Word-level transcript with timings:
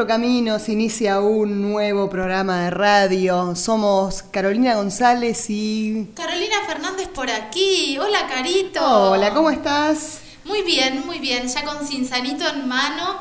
Cuatro 0.00 0.14
Caminos 0.14 0.70
inicia 0.70 1.20
un 1.20 1.60
nuevo 1.60 2.08
programa 2.08 2.64
de 2.64 2.70
radio. 2.70 3.54
Somos 3.54 4.22
Carolina 4.22 4.76
González 4.76 5.50
y... 5.50 6.08
Carolina 6.14 6.56
Fernández 6.66 7.08
por 7.08 7.28
aquí. 7.28 7.98
Hola, 7.98 8.26
Carito. 8.26 9.10
Hola, 9.10 9.34
¿cómo 9.34 9.50
estás? 9.50 10.22
Muy 10.46 10.62
bien, 10.62 11.04
muy 11.04 11.18
bien. 11.18 11.46
Ya 11.48 11.64
con 11.64 11.86
Cinsanito 11.86 12.48
en 12.48 12.66
mano 12.66 13.18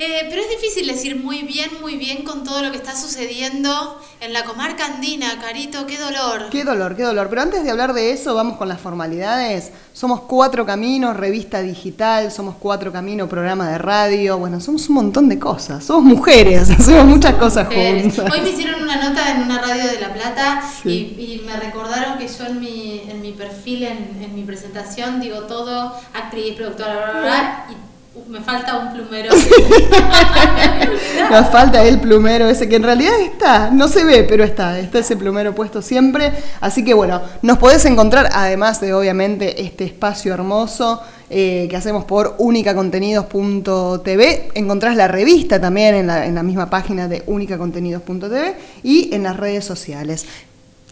eh, 0.00 0.26
pero 0.30 0.40
es 0.40 0.48
difícil 0.48 0.86
decir 0.86 1.14
muy 1.16 1.42
bien, 1.42 1.68
muy 1.82 1.96
bien 1.96 2.24
con 2.24 2.42
todo 2.42 2.62
lo 2.62 2.70
que 2.70 2.78
está 2.78 2.96
sucediendo 2.96 4.00
en 4.20 4.32
la 4.32 4.44
comarca 4.44 4.86
andina, 4.86 5.38
Carito, 5.40 5.86
qué 5.86 5.98
dolor. 5.98 6.48
Qué 6.50 6.64
dolor, 6.64 6.96
qué 6.96 7.02
dolor. 7.02 7.28
Pero 7.28 7.42
antes 7.42 7.64
de 7.64 7.70
hablar 7.70 7.92
de 7.92 8.12
eso, 8.12 8.34
vamos 8.34 8.56
con 8.56 8.66
las 8.66 8.80
formalidades. 8.80 9.72
Somos 9.92 10.22
Cuatro 10.22 10.64
Caminos, 10.64 11.16
revista 11.18 11.60
digital, 11.60 12.32
somos 12.32 12.54
Cuatro 12.58 12.90
Caminos, 12.92 13.28
programa 13.28 13.68
de 13.68 13.76
radio. 13.76 14.38
Bueno, 14.38 14.58
somos 14.58 14.88
un 14.88 14.94
montón 14.94 15.28
de 15.28 15.38
cosas. 15.38 15.84
Somos 15.84 16.04
mujeres, 16.04 16.70
hacemos 16.78 17.04
muchas 17.04 17.34
cosas 17.34 17.66
juntas. 17.66 18.32
Hoy 18.32 18.40
me 18.40 18.48
hicieron 18.48 18.82
una 18.82 18.96
nota 18.96 19.32
en 19.32 19.42
una 19.42 19.60
radio 19.60 19.84
de 19.84 20.00
La 20.00 20.14
Plata 20.14 20.62
y, 20.84 21.42
me 21.44 21.56
recordaron 21.56 22.16
que 22.16 22.28
yo 22.28 22.46
en 22.46 22.60
mi, 22.60 23.02
en 23.08 23.20
mi 23.20 23.32
perfil, 23.32 23.82
en, 23.82 24.34
mi 24.34 24.44
presentación, 24.44 25.20
digo 25.20 25.40
todo, 25.40 25.92
actriz, 26.14 26.54
productora, 26.54 26.94
bla, 26.94 27.10
bla, 27.10 27.20
bla, 27.20 27.66
y 27.70 27.79
me 28.28 28.40
falta 28.40 28.76
un 28.76 28.92
plumero. 28.92 29.34
Nos 31.30 31.48
falta 31.50 31.82
el 31.84 32.00
plumero 32.00 32.48
ese 32.48 32.68
que 32.68 32.74
en 32.76 32.82
realidad 32.82 33.18
está, 33.20 33.70
no 33.70 33.88
se 33.88 34.04
ve, 34.04 34.24
pero 34.24 34.44
está, 34.44 34.78
está 34.78 34.98
ese 34.98 35.16
plumero 35.16 35.54
puesto 35.54 35.80
siempre. 35.82 36.32
Así 36.60 36.84
que 36.84 36.92
bueno, 36.94 37.20
nos 37.42 37.58
podés 37.58 37.84
encontrar, 37.84 38.30
además 38.32 38.80
de 38.80 38.94
obviamente 38.94 39.62
este 39.62 39.84
espacio 39.84 40.34
hermoso 40.34 41.00
eh, 41.28 41.68
que 41.70 41.76
hacemos 41.76 42.04
por 42.04 42.34
unicacontenidos.tv, 42.38 44.48
encontrás 44.54 44.96
la 44.96 45.06
revista 45.06 45.60
también 45.60 45.94
en 45.94 46.08
la, 46.08 46.26
en 46.26 46.34
la 46.34 46.42
misma 46.42 46.68
página 46.70 47.06
de 47.06 47.22
unicacontenidos.tv 47.26 48.56
y 48.82 49.14
en 49.14 49.22
las 49.22 49.36
redes 49.36 49.64
sociales. 49.64 50.26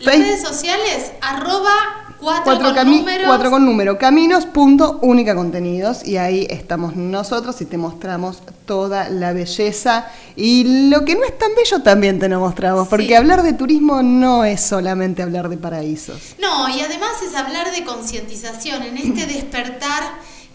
Las 0.01 0.17
redes 0.17 0.43
sociales, 0.43 1.11
arroba 1.21 2.08
Cuatro, 2.21 2.75
con 2.75 2.91
número. 2.91 3.25
Cuatro 3.27 3.51
con 3.51 3.65
número. 3.65 3.99
Caminos, 3.99 4.47
punto, 4.47 4.99
única 5.03 5.35
contenidos. 5.35 6.05
Y 6.05 6.17
ahí 6.17 6.47
estamos 6.51 6.97
nosotros 6.97 7.61
y 7.61 7.65
te 7.65 7.79
mostramos 7.79 8.43
toda 8.67 9.09
la 9.09 9.33
belleza. 9.33 10.11
Y 10.37 10.89
lo 10.91 11.05
que 11.05 11.15
no 11.15 11.25
es 11.25 11.39
tan 11.39 11.51
bello 11.55 11.83
también 11.83 12.19
te 12.19 12.29
lo 12.29 12.41
mostramos. 12.41 12.89
Porque 12.89 13.17
hablar 13.17 13.43
de 13.43 13.53
turismo 13.53 14.03
no 14.03 14.45
es 14.45 14.61
solamente 14.61 15.23
hablar 15.23 15.49
de 15.49 15.57
paraísos. 15.57 16.35
No, 16.41 16.69
y 16.69 16.81
además 16.81 17.23
es 17.27 17.35
hablar 17.35 17.71
de 17.71 17.85
concientización, 17.85 18.83
en 18.83 18.99
este 18.99 19.27
despertar 19.35 20.03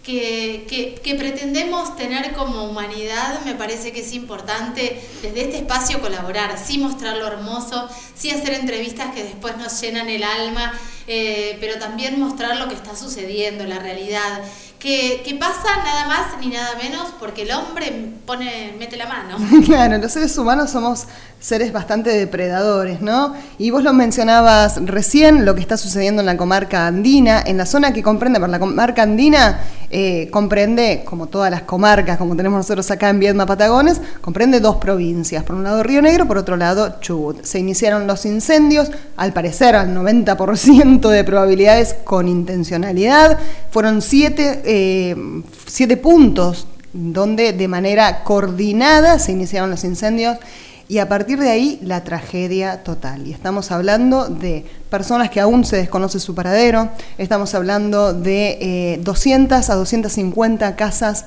que, 0.03 0.99
que, 1.01 1.15
pretendemos 1.15 1.95
tener 1.95 2.33
como 2.33 2.65
humanidad, 2.65 3.39
me 3.45 3.55
parece 3.55 3.93
que 3.93 4.01
es 4.01 4.13
importante 4.13 5.01
desde 5.21 5.43
este 5.43 5.57
espacio 5.57 6.01
colaborar, 6.01 6.59
sí 6.61 6.77
mostrar 6.77 7.15
lo 7.15 7.25
hermoso, 7.25 7.87
sí 8.13 8.29
hacer 8.29 8.53
entrevistas 8.53 9.15
que 9.15 9.23
después 9.23 9.55
nos 9.57 9.79
llenan 9.79 10.09
el 10.09 10.23
alma, 10.23 10.73
eh, 11.07 11.57
pero 11.61 11.79
también 11.79 12.19
mostrar 12.19 12.57
lo 12.57 12.67
que 12.67 12.75
está 12.75 12.97
sucediendo, 12.97 13.63
la 13.63 13.79
realidad, 13.79 14.41
que, 14.77 15.21
que, 15.23 15.35
pasa 15.35 15.77
nada 15.85 16.05
más 16.07 16.37
ni 16.41 16.47
nada 16.47 16.75
menos 16.75 17.07
porque 17.17 17.43
el 17.43 17.51
hombre 17.51 18.11
pone, 18.25 18.75
mete 18.77 18.97
la 18.97 19.07
mano. 19.07 19.37
Claro, 19.65 19.97
los 19.97 20.11
seres 20.11 20.37
humanos 20.37 20.69
somos 20.71 21.05
seres 21.43 21.73
bastante 21.73 22.09
depredadores, 22.09 23.01
¿no? 23.01 23.33
Y 23.57 23.69
vos 23.69 23.83
lo 23.83 23.91
mencionabas 23.91 24.79
recién, 24.85 25.43
lo 25.43 25.55
que 25.55 25.59
está 25.59 25.75
sucediendo 25.75 26.21
en 26.21 26.25
la 26.25 26.37
comarca 26.37 26.87
andina, 26.87 27.43
en 27.45 27.57
la 27.57 27.65
zona 27.65 27.91
que 27.91 28.01
comprende, 28.01 28.39
por 28.39 28.47
la 28.47 28.59
comarca 28.59 29.03
andina 29.03 29.59
eh, 29.89 30.29
comprende, 30.31 31.03
como 31.03 31.27
todas 31.27 31.51
las 31.51 31.63
comarcas, 31.63 32.17
como 32.17 32.37
tenemos 32.37 32.59
nosotros 32.59 32.89
acá 32.91 33.09
en 33.09 33.19
Viedma, 33.19 33.45
Patagones, 33.45 33.99
comprende 34.21 34.61
dos 34.61 34.77
provincias, 34.77 35.43
por 35.43 35.57
un 35.57 35.65
lado 35.65 35.83
Río 35.83 36.01
Negro, 36.01 36.25
por 36.25 36.37
otro 36.37 36.55
lado 36.55 37.01
Chubut. 37.01 37.43
Se 37.43 37.59
iniciaron 37.59 38.07
los 38.07 38.25
incendios, 38.25 38.89
al 39.17 39.33
parecer 39.33 39.75
al 39.75 39.93
90% 39.93 41.09
de 41.09 41.23
probabilidades 41.25 41.93
con 42.05 42.29
intencionalidad, 42.29 43.37
fueron 43.69 44.01
siete, 44.01 44.61
eh, 44.63 45.15
siete 45.67 45.97
puntos 45.97 46.67
donde 46.93 47.51
de 47.51 47.67
manera 47.67 48.23
coordinada 48.23 49.19
se 49.19 49.33
iniciaron 49.33 49.71
los 49.71 49.83
incendios 49.83 50.37
y 50.93 50.99
a 50.99 51.09
partir 51.09 51.39
de 51.39 51.49
ahí 51.49 51.79
la 51.81 52.03
tragedia 52.03 52.83
total. 52.83 53.25
Y 53.25 53.33
estamos 53.33 53.71
hablando 53.71 54.27
de 54.27 54.63
personas 54.91 55.31
que 55.31 55.39
aún 55.39 55.65
se 55.65 55.75
desconoce 55.75 56.19
su 56.19 56.35
paradero, 56.35 56.87
estamos 57.17 57.55
hablando 57.55 58.13
de 58.13 58.99
200 59.01 59.67
eh, 59.67 59.71
a 59.71 59.75
250 59.75 60.75
casas 60.75 61.25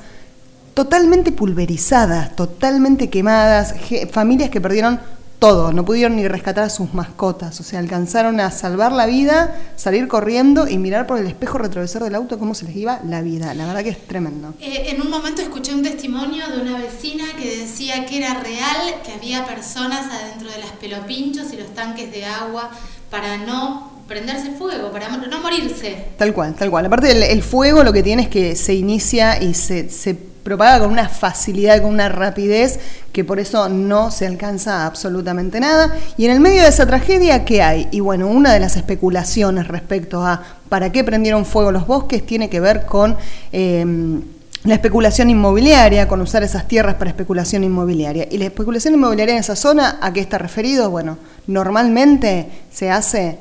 totalmente 0.72 1.32
pulverizadas, 1.32 2.37
totalmente 2.37 3.10
quemadas, 3.10 3.75
familias 4.12 4.50
que 4.50 4.60
perdieron 4.60 5.00
todo, 5.38 5.72
no 5.72 5.84
pudieron 5.84 6.16
ni 6.16 6.26
rescatar 6.26 6.64
a 6.64 6.70
sus 6.70 6.94
mascotas, 6.94 7.60
o 7.60 7.62
sea, 7.62 7.78
alcanzaron 7.78 8.41
a 8.41 8.50
salvar 8.50 8.92
la 8.92 9.06
vida, 9.06 9.54
salir 9.76 10.08
corriendo 10.08 10.66
y 10.69 10.78
mirar 10.78 11.06
por 11.06 11.19
el 11.19 11.26
espejo 11.26 11.58
retrovisor 11.58 12.02
del 12.04 12.14
auto 12.14 12.38
cómo 12.38 12.54
se 12.54 12.64
les 12.64 12.76
iba 12.76 13.00
la 13.06 13.22
vida. 13.22 13.54
La 13.54 13.66
verdad 13.66 13.82
que 13.82 13.91
es 13.91 14.06
tremendo. 14.06 14.54
Eh, 14.60 14.91
en 14.91 15.00
un 15.00 15.10
momento 15.10 15.42
escuché 15.42 15.74
un 15.74 15.82
testimonio 15.82 16.48
de 16.48 16.62
una 16.62 16.78
vecina 16.78 17.24
que 17.38 17.58
decía 17.58 18.06
que 18.06 18.19
era 18.19 18.34
real, 18.34 19.02
que 19.04 19.12
había 19.12 19.44
personas 19.47 20.06
adentro 20.12 20.50
de 20.50 20.58
las 20.58 20.72
pelopinchos 20.72 21.53
y 21.53 21.56
los 21.56 21.74
tanques 21.74 22.10
de 22.10 22.24
agua 22.24 22.70
para 23.10 23.36
no 23.36 23.92
prenderse 24.08 24.53
fuego, 24.53 24.91
para 24.91 25.08
no 25.08 25.41
morirse. 25.41 26.06
Tal 26.16 26.32
cual, 26.32 26.54
tal 26.54 26.70
cual. 26.70 26.86
Aparte 26.86 27.10
el, 27.10 27.22
el 27.22 27.42
fuego 27.42 27.82
lo 27.84 27.92
que 27.92 28.03
tiene 28.03 28.22
es 28.22 28.28
que 28.28 28.56
se 28.56 28.74
inicia 28.74 29.42
y 29.42 29.54
se, 29.54 29.91
se 29.91 30.35
propaga 30.47 30.79
con 30.79 30.93
una 30.93 31.09
facilidad, 31.09 31.83
con 31.83 31.91
una 31.91 32.09
rapidez, 32.09 32.79
que 33.12 33.25
por 33.25 33.41
eso 33.41 33.69
no 33.69 34.12
se 34.12 34.29
alcanza 34.29 34.87
absolutamente 34.87 35.59
nada. 35.59 35.97
Y 36.17 36.27
en 36.27 36.31
el 36.31 36.39
medio 36.39 36.62
de 36.62 36.69
esa 36.69 36.87
tragedia, 36.87 37.45
¿qué 37.45 37.62
hay? 37.62 37.89
Y 37.91 37.99
bueno, 37.99 38.29
una 38.29 38.53
de 38.53 38.61
las 38.61 38.77
especulaciones 38.77 39.67
respecto 39.67 40.25
a 40.25 40.45
para 40.69 40.93
qué 40.93 41.03
prendieron 41.03 41.45
fuego 41.47 41.73
los 41.73 41.89
bosques 41.89 42.25
tiene 42.25 42.49
que 42.49 42.61
ver 42.61 42.87
con... 42.87 43.17
Em, 43.51 44.23
la 44.62 44.75
especulación 44.75 45.31
inmobiliaria, 45.31 46.09
con 46.09 46.21
usar 46.21 46.43
esas 46.43 46.67
tierras 46.67 46.97
para 46.97 47.11
especulación 47.11 47.63
inmobiliaria. 47.63 48.27
¿Y 48.28 48.39
la 48.39 48.47
especulación 48.47 48.95
inmobiliaria 48.95 49.34
en 49.34 49.41
esa 49.41 49.55
zona 49.55 49.99
a 50.01 50.13
qué 50.13 50.19
está 50.19 50.39
referido? 50.39 50.91
Bueno, 50.91 51.19
normalmente 51.47 52.49
se 52.73 52.91
hace 52.91 53.39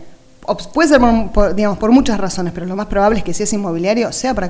puede 0.73 0.89
ser 0.89 1.01
por, 1.33 1.55
digamos, 1.55 1.77
por 1.77 1.91
muchas 1.91 2.19
razones, 2.19 2.53
pero 2.53 2.65
lo 2.65 2.75
más 2.75 2.87
probable 2.87 3.19
es 3.19 3.25
que 3.25 3.33
si 3.33 3.43
es 3.43 3.53
inmobiliario 3.53 4.11
sea 4.11 4.33
para 4.33 4.49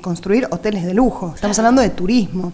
construir 0.00 0.46
hoteles 0.50 0.84
de 0.84 0.94
lujo. 0.94 1.32
Estamos 1.34 1.58
hablando 1.58 1.82
de 1.82 1.90
turismo. 1.90 2.52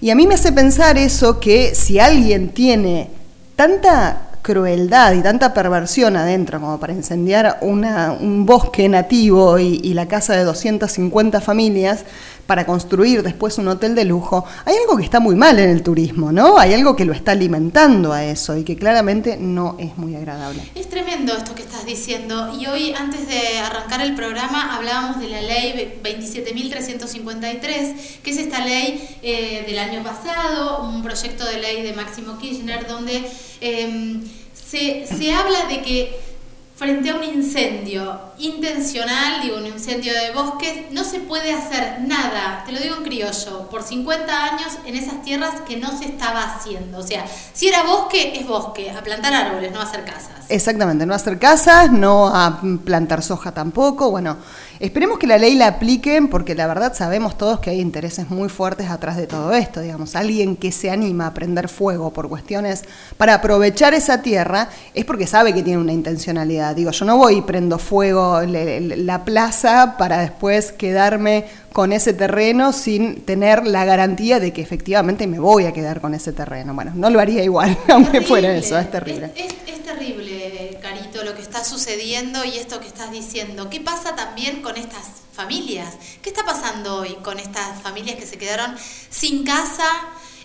Y 0.00 0.10
a 0.10 0.14
mí 0.14 0.26
me 0.26 0.34
hace 0.34 0.52
pensar 0.52 0.98
eso 0.98 1.40
que 1.40 1.74
si 1.74 1.98
alguien 1.98 2.50
tiene 2.50 3.10
tanta 3.56 4.30
crueldad 4.42 5.14
y 5.14 5.22
tanta 5.22 5.54
perversión 5.54 6.16
adentro 6.16 6.60
como 6.60 6.78
para 6.78 6.92
incendiar 6.92 7.58
un 7.62 8.44
bosque 8.44 8.88
nativo 8.88 9.58
y, 9.58 9.80
y 9.82 9.94
la 9.94 10.06
casa 10.06 10.34
de 10.34 10.44
250 10.44 11.40
familias, 11.40 12.04
para 12.46 12.66
construir 12.66 13.22
después 13.22 13.58
un 13.58 13.68
hotel 13.68 13.94
de 13.94 14.04
lujo, 14.04 14.44
hay 14.64 14.76
algo 14.76 14.96
que 14.96 15.04
está 15.04 15.20
muy 15.20 15.34
mal 15.34 15.58
en 15.58 15.70
el 15.70 15.82
turismo, 15.82 16.32
¿no? 16.32 16.58
Hay 16.58 16.74
algo 16.74 16.96
que 16.96 17.04
lo 17.04 17.12
está 17.12 17.32
alimentando 17.32 18.12
a 18.12 18.24
eso 18.24 18.56
y 18.56 18.64
que 18.64 18.76
claramente 18.76 19.36
no 19.38 19.76
es 19.78 19.96
muy 19.96 20.14
agradable. 20.14 20.62
Es 20.74 20.88
tremendo 20.88 21.34
esto 21.34 21.54
que 21.54 21.62
estás 21.62 21.86
diciendo 21.86 22.54
y 22.58 22.66
hoy 22.66 22.94
antes 22.94 23.28
de 23.28 23.58
arrancar 23.58 24.00
el 24.02 24.14
programa 24.14 24.76
hablábamos 24.76 25.20
de 25.20 25.28
la 25.28 25.42
ley 25.42 26.00
27.353, 26.02 27.94
que 28.22 28.30
es 28.30 28.38
esta 28.38 28.64
ley 28.64 29.18
eh, 29.22 29.64
del 29.66 29.78
año 29.78 30.02
pasado, 30.02 30.82
un 30.82 31.02
proyecto 31.02 31.44
de 31.44 31.60
ley 31.60 31.82
de 31.82 31.92
Máximo 31.92 32.38
Kirchner 32.38 32.86
donde 32.86 33.30
em, 33.60 34.22
se, 34.52 35.06
se 35.06 35.32
habla 35.32 35.66
de 35.68 35.82
que 35.82 36.33
frente 36.76 37.10
a 37.10 37.14
un 37.14 37.22
incendio 37.22 38.20
intencional, 38.38 39.42
digo, 39.42 39.58
un 39.58 39.66
incendio 39.66 40.12
de 40.12 40.32
bosques, 40.32 40.90
no 40.90 41.04
se 41.04 41.20
puede 41.20 41.52
hacer 41.52 42.00
nada, 42.00 42.64
te 42.66 42.72
lo 42.72 42.80
digo 42.80 42.96
en 42.96 43.04
criollo, 43.04 43.68
por 43.70 43.84
50 43.84 44.44
años 44.44 44.78
en 44.84 44.96
esas 44.96 45.22
tierras 45.22 45.60
que 45.68 45.76
no 45.76 45.96
se 45.96 46.06
estaba 46.06 46.42
haciendo. 46.42 46.98
O 46.98 47.02
sea, 47.02 47.24
si 47.52 47.68
era 47.68 47.84
bosque, 47.84 48.38
es 48.38 48.46
bosque, 48.46 48.90
a 48.90 49.02
plantar 49.02 49.32
árboles, 49.32 49.70
no 49.72 49.80
a 49.80 49.84
hacer 49.84 50.04
casas. 50.04 50.46
Exactamente, 50.48 51.06
no 51.06 51.12
a 51.12 51.16
hacer 51.16 51.38
casas, 51.38 51.92
no 51.92 52.26
a 52.26 52.60
plantar 52.84 53.22
soja 53.22 53.52
tampoco, 53.52 54.10
bueno. 54.10 54.36
Esperemos 54.80 55.18
que 55.18 55.26
la 55.26 55.38
ley 55.38 55.54
la 55.54 55.68
apliquen 55.68 56.28
porque 56.28 56.54
la 56.54 56.66
verdad 56.66 56.94
sabemos 56.94 57.38
todos 57.38 57.60
que 57.60 57.70
hay 57.70 57.80
intereses 57.80 58.30
muy 58.30 58.48
fuertes 58.48 58.90
atrás 58.90 59.16
de 59.16 59.26
todo 59.26 59.52
esto. 59.52 59.80
Digamos, 59.80 60.16
alguien 60.16 60.56
que 60.56 60.72
se 60.72 60.90
anima 60.90 61.28
a 61.28 61.34
prender 61.34 61.68
fuego 61.68 62.12
por 62.12 62.28
cuestiones 62.28 62.84
para 63.16 63.34
aprovechar 63.34 63.94
esa 63.94 64.22
tierra 64.22 64.68
es 64.92 65.04
porque 65.04 65.26
sabe 65.26 65.54
que 65.54 65.62
tiene 65.62 65.78
una 65.80 65.92
intencionalidad. 65.92 66.74
Digo, 66.74 66.90
yo 66.90 67.04
no 67.04 67.16
voy 67.16 67.38
y 67.38 67.42
prendo 67.42 67.78
fuego 67.78 68.40
la 68.42 69.24
plaza 69.24 69.96
para 69.96 70.18
después 70.18 70.72
quedarme 70.72 71.46
con 71.72 71.92
ese 71.92 72.12
terreno 72.12 72.72
sin 72.72 73.22
tener 73.22 73.66
la 73.66 73.84
garantía 73.84 74.38
de 74.40 74.52
que 74.52 74.62
efectivamente 74.62 75.26
me 75.26 75.38
voy 75.38 75.66
a 75.66 75.72
quedar 75.72 76.00
con 76.00 76.14
ese 76.14 76.32
terreno. 76.32 76.74
Bueno, 76.74 76.92
no 76.94 77.10
lo 77.10 77.20
haría 77.20 77.42
igual, 77.42 77.76
aunque 77.88 78.20
fuera 78.20 78.54
eso, 78.54 78.78
es 78.78 78.90
terrible. 78.90 79.32
es 79.36 79.83
terrible, 80.04 80.78
Carito, 80.82 81.24
lo 81.24 81.34
que 81.34 81.42
está 81.42 81.64
sucediendo 81.64 82.44
y 82.44 82.58
esto 82.58 82.80
que 82.80 82.88
estás 82.88 83.10
diciendo. 83.10 83.70
¿Qué 83.70 83.80
pasa 83.80 84.14
también 84.14 84.60
con 84.60 84.76
estas 84.76 85.04
familias? 85.32 85.96
¿Qué 86.22 86.28
está 86.28 86.44
pasando 86.44 86.96
hoy 86.96 87.14
con 87.22 87.38
estas 87.38 87.80
familias 87.82 88.16
que 88.16 88.26
se 88.26 88.36
quedaron 88.36 88.74
sin 89.10 89.44
casa? 89.44 89.84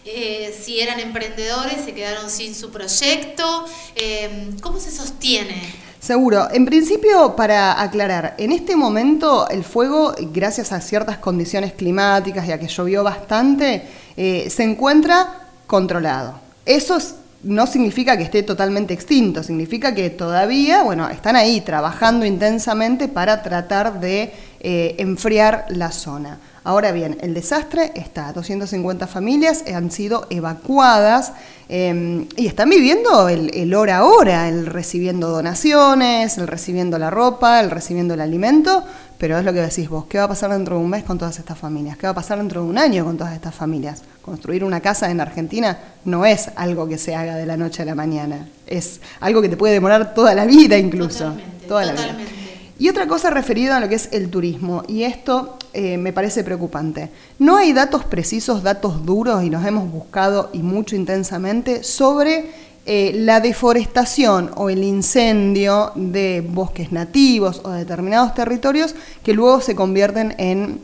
eh, 0.05 0.57
si 0.59 0.79
eran 0.79 0.99
emprendedores, 0.99 1.83
se 1.83 1.93
quedaron 1.93 2.29
sin 2.29 2.55
su 2.55 2.71
proyecto. 2.71 3.65
Eh, 3.95 4.49
¿Cómo 4.61 4.79
se 4.79 4.91
sostiene? 4.91 5.61
Seguro. 5.99 6.47
En 6.51 6.65
principio, 6.65 7.35
para 7.35 7.79
aclarar, 7.81 8.33
en 8.37 8.53
este 8.53 8.75
momento 8.75 9.47
el 9.49 9.63
fuego, 9.63 10.15
gracias 10.33 10.71
a 10.71 10.79
ciertas 10.79 11.17
condiciones 11.17 11.73
climáticas 11.73 12.47
y 12.47 12.53
a 12.53 12.59
que 12.59 12.67
llovió 12.67 13.03
bastante, 13.03 13.83
eh, 14.15 14.49
se 14.49 14.63
encuentra 14.63 15.49
controlado. 15.67 16.39
Eso 16.65 16.97
no 17.43 17.67
significa 17.67 18.17
que 18.17 18.23
esté 18.23 18.43
totalmente 18.43 18.93
extinto, 18.93 19.43
significa 19.43 19.95
que 19.95 20.09
todavía, 20.09 20.83
bueno, 20.83 21.09
están 21.09 21.35
ahí 21.35 21.61
trabajando 21.61 22.25
intensamente 22.25 23.07
para 23.07 23.41
tratar 23.41 23.99
de 23.99 24.33
enfriar 24.61 25.65
la 25.69 25.91
zona. 25.91 26.39
Ahora 26.63 26.91
bien, 26.91 27.17
el 27.21 27.33
desastre 27.33 27.91
está, 27.95 28.33
250 28.33 29.07
familias 29.07 29.63
han 29.73 29.89
sido 29.91 30.27
evacuadas 30.29 31.31
em, 31.69 32.27
y 32.35 32.47
están 32.47 32.69
viviendo 32.69 33.29
el, 33.29 33.73
hora 33.73 33.97
a 33.97 34.03
hora, 34.03 34.49
el 34.49 34.65
recibiendo 34.65 35.29
donaciones, 35.29 36.37
el 36.37 36.47
recibiendo 36.47 36.99
la 36.99 37.09
ropa, 37.09 37.61
el 37.61 37.71
recibiendo 37.71 38.13
el 38.13 38.21
alimento, 38.21 38.83
pero 39.19 39.37
es 39.37 39.43
lo 39.43 39.53
que 39.53 39.59
decís 39.59 39.89
vos, 39.89 40.05
¿qué 40.05 40.17
va 40.17 40.23
a 40.23 40.27
pasar 40.29 40.49
dentro 40.49 40.77
de 40.77 40.83
un 40.83 40.89
mes 40.89 41.03
con 41.03 41.17
todas 41.17 41.37
estas 41.37 41.57
familias? 41.57 41.97
¿Qué 41.97 42.07
va 42.07 42.11
a 42.11 42.15
pasar 42.15 42.37
dentro 42.37 42.63
de 42.63 42.69
un 42.69 42.77
año 42.77 43.03
con 43.03 43.17
todas 43.17 43.33
estas 43.33 43.53
familias? 43.53 44.01
Construir 44.21 44.63
una 44.63 44.79
casa 44.79 45.11
en 45.11 45.19
Argentina 45.19 45.77
no 46.05 46.25
es 46.25 46.49
algo 46.55 46.87
que 46.87 46.97
se 46.97 47.13
haga 47.13 47.35
de 47.35 47.45
la 47.45 47.57
noche 47.57 47.83
a 47.83 47.85
la 47.85 47.95
mañana, 47.95 48.47
es 48.65 49.01
algo 49.19 49.41
que 49.41 49.49
te 49.49 49.57
puede 49.57 49.73
demorar 49.73 50.13
toda 50.13 50.33
la 50.33 50.45
vida 50.45 50.77
incluso. 50.77 51.25
Totalmente, 51.25 51.67
toda 51.67 51.91
totalmente. 51.91 52.39
Y 52.79 52.87
otra 52.87 53.07
cosa 53.07 53.29
referida 53.29 53.75
a 53.75 53.81
lo 53.81 53.89
que 53.89 53.95
es 53.95 54.07
el 54.13 54.29
turismo, 54.29 54.83
y 54.87 55.03
esto 55.03 55.57
eh, 55.73 55.97
me 55.97 56.13
parece 56.13 56.45
preocupante. 56.45 57.09
No 57.37 57.57
hay 57.57 57.73
datos 57.73 58.05
precisos, 58.05 58.63
datos 58.63 59.05
duros, 59.05 59.43
y 59.43 59.49
nos 59.49 59.65
hemos 59.65 59.91
buscado 59.91 60.49
y 60.53 60.59
mucho 60.59 60.95
intensamente, 60.95 61.83
sobre 61.83 62.68
eh, 62.91 63.11
la 63.13 63.39
deforestación 63.39 64.49
o 64.55 64.71
el 64.71 64.83
incendio 64.83 65.91
de 65.93 66.41
bosques 66.41 66.91
nativos 66.91 67.61
o 67.63 67.69
de 67.69 67.85
determinados 67.85 68.33
territorios 68.33 68.95
que 69.21 69.33
luego 69.33 69.61
se 69.61 69.75
convierten 69.75 70.33
en 70.39 70.81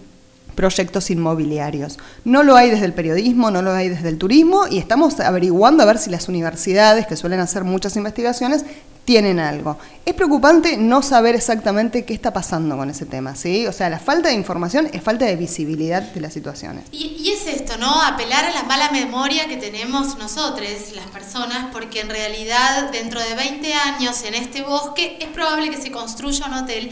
proyectos 0.56 1.12
inmobiliarios. 1.12 2.00
No 2.24 2.44
lo 2.44 2.56
hay 2.56 2.70
desde 2.70 2.86
el 2.86 2.94
periodismo, 2.94 3.52
no 3.52 3.62
lo 3.62 3.72
hay 3.72 3.90
desde 3.90 4.10
el 4.10 4.18
turismo 4.18 4.68
y 4.70 4.78
estamos 4.78 5.20
averiguando 5.20 5.84
a 5.84 5.86
ver 5.86 5.98
si 5.98 6.10
las 6.10 6.28
universidades, 6.28 7.06
que 7.08 7.16
suelen 7.16 7.40
hacer 7.40 7.64
muchas 7.64 7.96
investigaciones, 7.96 8.66
tienen 9.06 9.40
algo. 9.40 9.78
Es 10.04 10.16
preocupante 10.16 10.78
no 10.78 11.04
saber 11.04 11.36
exactamente 11.36 12.06
qué 12.06 12.14
está 12.14 12.34
pasando 12.34 12.76
con 12.76 12.90
ese 12.90 13.06
tema, 13.06 13.36
¿sí? 13.36 13.68
O 13.68 13.72
sea, 13.72 13.90
la 13.90 14.00
falta 14.00 14.30
de 14.30 14.36
información 14.36 14.90
es 14.92 15.02
falta 15.02 15.26
de 15.26 15.36
visibilidad 15.36 16.02
de 16.02 16.22
las 16.22 16.34
situaciones. 16.34 16.86
Y, 16.92 17.16
y 17.20 17.30
es 17.30 17.46
esto, 17.46 17.78
¿no? 17.78 18.02
Apelar 18.02 18.46
a 18.46 18.52
la 18.52 18.64
mala 18.64 18.90
memoria 18.92 19.48
que 19.48 19.58
tenemos 19.58 20.18
nosotros, 20.18 20.68
las 20.96 21.06
personas, 21.08 21.68
porque 21.72 22.02
en 22.02 22.10
realidad 22.10 22.92
dentro 22.92 23.22
de 23.22 23.36
20 23.36 23.74
años 23.76 24.24
en 24.24 24.34
este 24.34 24.64
bosque 24.64 25.18
es 25.22 25.28
probable 25.28 25.70
que 25.70 25.78
se 25.78 25.92
construya 25.92 26.48
un 26.48 26.56
hotel 26.56 26.92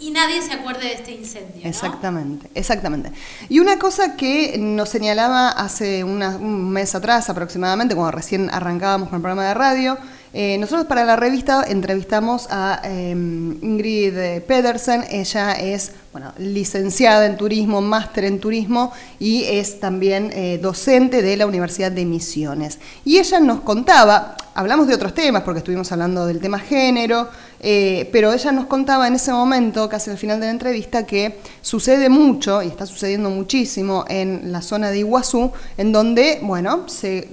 y, 0.00 0.10
nadie 0.10 0.42
se 0.42 0.52
acuerde 0.52 0.86
de 0.86 0.92
este 0.94 1.12
incendio. 1.12 1.62
Exactamente, 1.64 2.50
exactamente. 2.54 3.12
Y 3.48 3.60
una 3.60 3.78
cosa 3.78 4.16
que 4.16 4.56
nos 4.58 4.88
señalaba 4.88 5.50
hace 5.50 6.02
un 6.02 6.70
mes 6.70 6.94
atrás 6.94 7.30
aproximadamente, 7.30 7.94
cuando 7.94 8.12
recién 8.12 8.50
arrancábamos 8.50 9.08
con 9.08 9.16
el 9.16 9.22
programa 9.22 9.48
de 9.48 9.54
radio, 9.54 9.98
eh, 10.34 10.58
nosotros 10.58 10.86
para 10.86 11.04
la 11.04 11.16
revista 11.16 11.64
entrevistamos 11.66 12.48
a 12.50 12.80
em, 12.84 13.52
Ingrid 13.62 14.42
Pedersen, 14.42 15.04
ella 15.10 15.52
es 15.52 15.92
bueno, 16.12 16.32
licenciada 16.38 17.24
en 17.26 17.36
turismo, 17.36 17.80
máster 17.80 18.24
en 18.24 18.38
turismo 18.38 18.92
y 19.18 19.44
es 19.44 19.80
también 19.80 20.30
eh, 20.34 20.58
docente 20.60 21.22
de 21.22 21.36
la 21.36 21.46
Universidad 21.46 21.92
de 21.92 22.04
Misiones. 22.04 22.78
Y 23.04 23.18
ella 23.18 23.40
nos 23.40 23.60
contaba, 23.60 24.36
hablamos 24.54 24.86
de 24.86 24.94
otros 24.94 25.14
temas 25.14 25.42
porque 25.42 25.58
estuvimos 25.58 25.90
hablando 25.92 26.26
del 26.26 26.40
tema 26.40 26.58
género, 26.58 27.28
eh, 27.60 28.08
pero 28.12 28.32
ella 28.32 28.52
nos 28.52 28.66
contaba 28.66 29.08
en 29.08 29.14
ese 29.14 29.32
momento, 29.32 29.88
casi 29.88 30.10
al 30.10 30.18
final 30.18 30.40
de 30.40 30.46
la 30.46 30.52
entrevista, 30.52 31.06
que 31.06 31.38
sucede 31.60 32.08
mucho 32.08 32.62
y 32.62 32.68
está 32.68 32.86
sucediendo 32.86 33.30
muchísimo 33.30 34.04
en 34.08 34.52
la 34.52 34.62
zona 34.62 34.90
de 34.90 34.98
Iguazú, 34.98 35.52
en 35.76 35.92
donde, 35.92 36.38
bueno, 36.42 36.88
se 36.88 37.28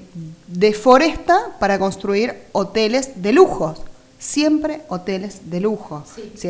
deforesta 0.48 1.58
para 1.60 1.80
construir 1.80 2.36
hoteles 2.52 3.22
de 3.22 3.34
lujo 3.34 3.76
siempre 4.18 4.82
hoteles 4.88 5.52
de 5.52 5.60
lujo. 5.60 6.04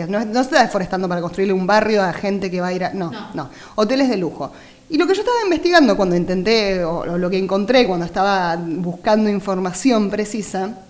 no, 0.08 0.22
se 0.22 0.40
está 0.40 0.62
deforestando 0.62 1.10
para 1.10 1.20
construirle 1.20 1.54
un 1.54 1.68
barrio 1.68 2.02
a 2.04 2.14
gente 2.14 2.50
que 2.50 2.62
va 2.62 2.68
a 2.68 2.74
ir 2.74 2.86
a... 2.86 2.94
No, 2.94 3.12
no, 3.34 3.50
hoteles 3.76 4.10
de 4.10 4.18
lujo. 4.18 4.52
Y 4.90 4.98
lo 4.98 5.08
que 5.08 5.14
yo 5.14 5.22
estaba 5.22 5.38
investigando 5.44 5.98
cuando 5.98 6.16
intenté, 6.16 6.84
o 6.84 7.18
lo 7.18 7.30
que 7.30 7.38
encontré 7.38 7.88
cuando 7.88 8.06
estaba 8.06 8.56
buscando 8.56 9.30
información 9.30 10.10
precisa, 10.10 10.85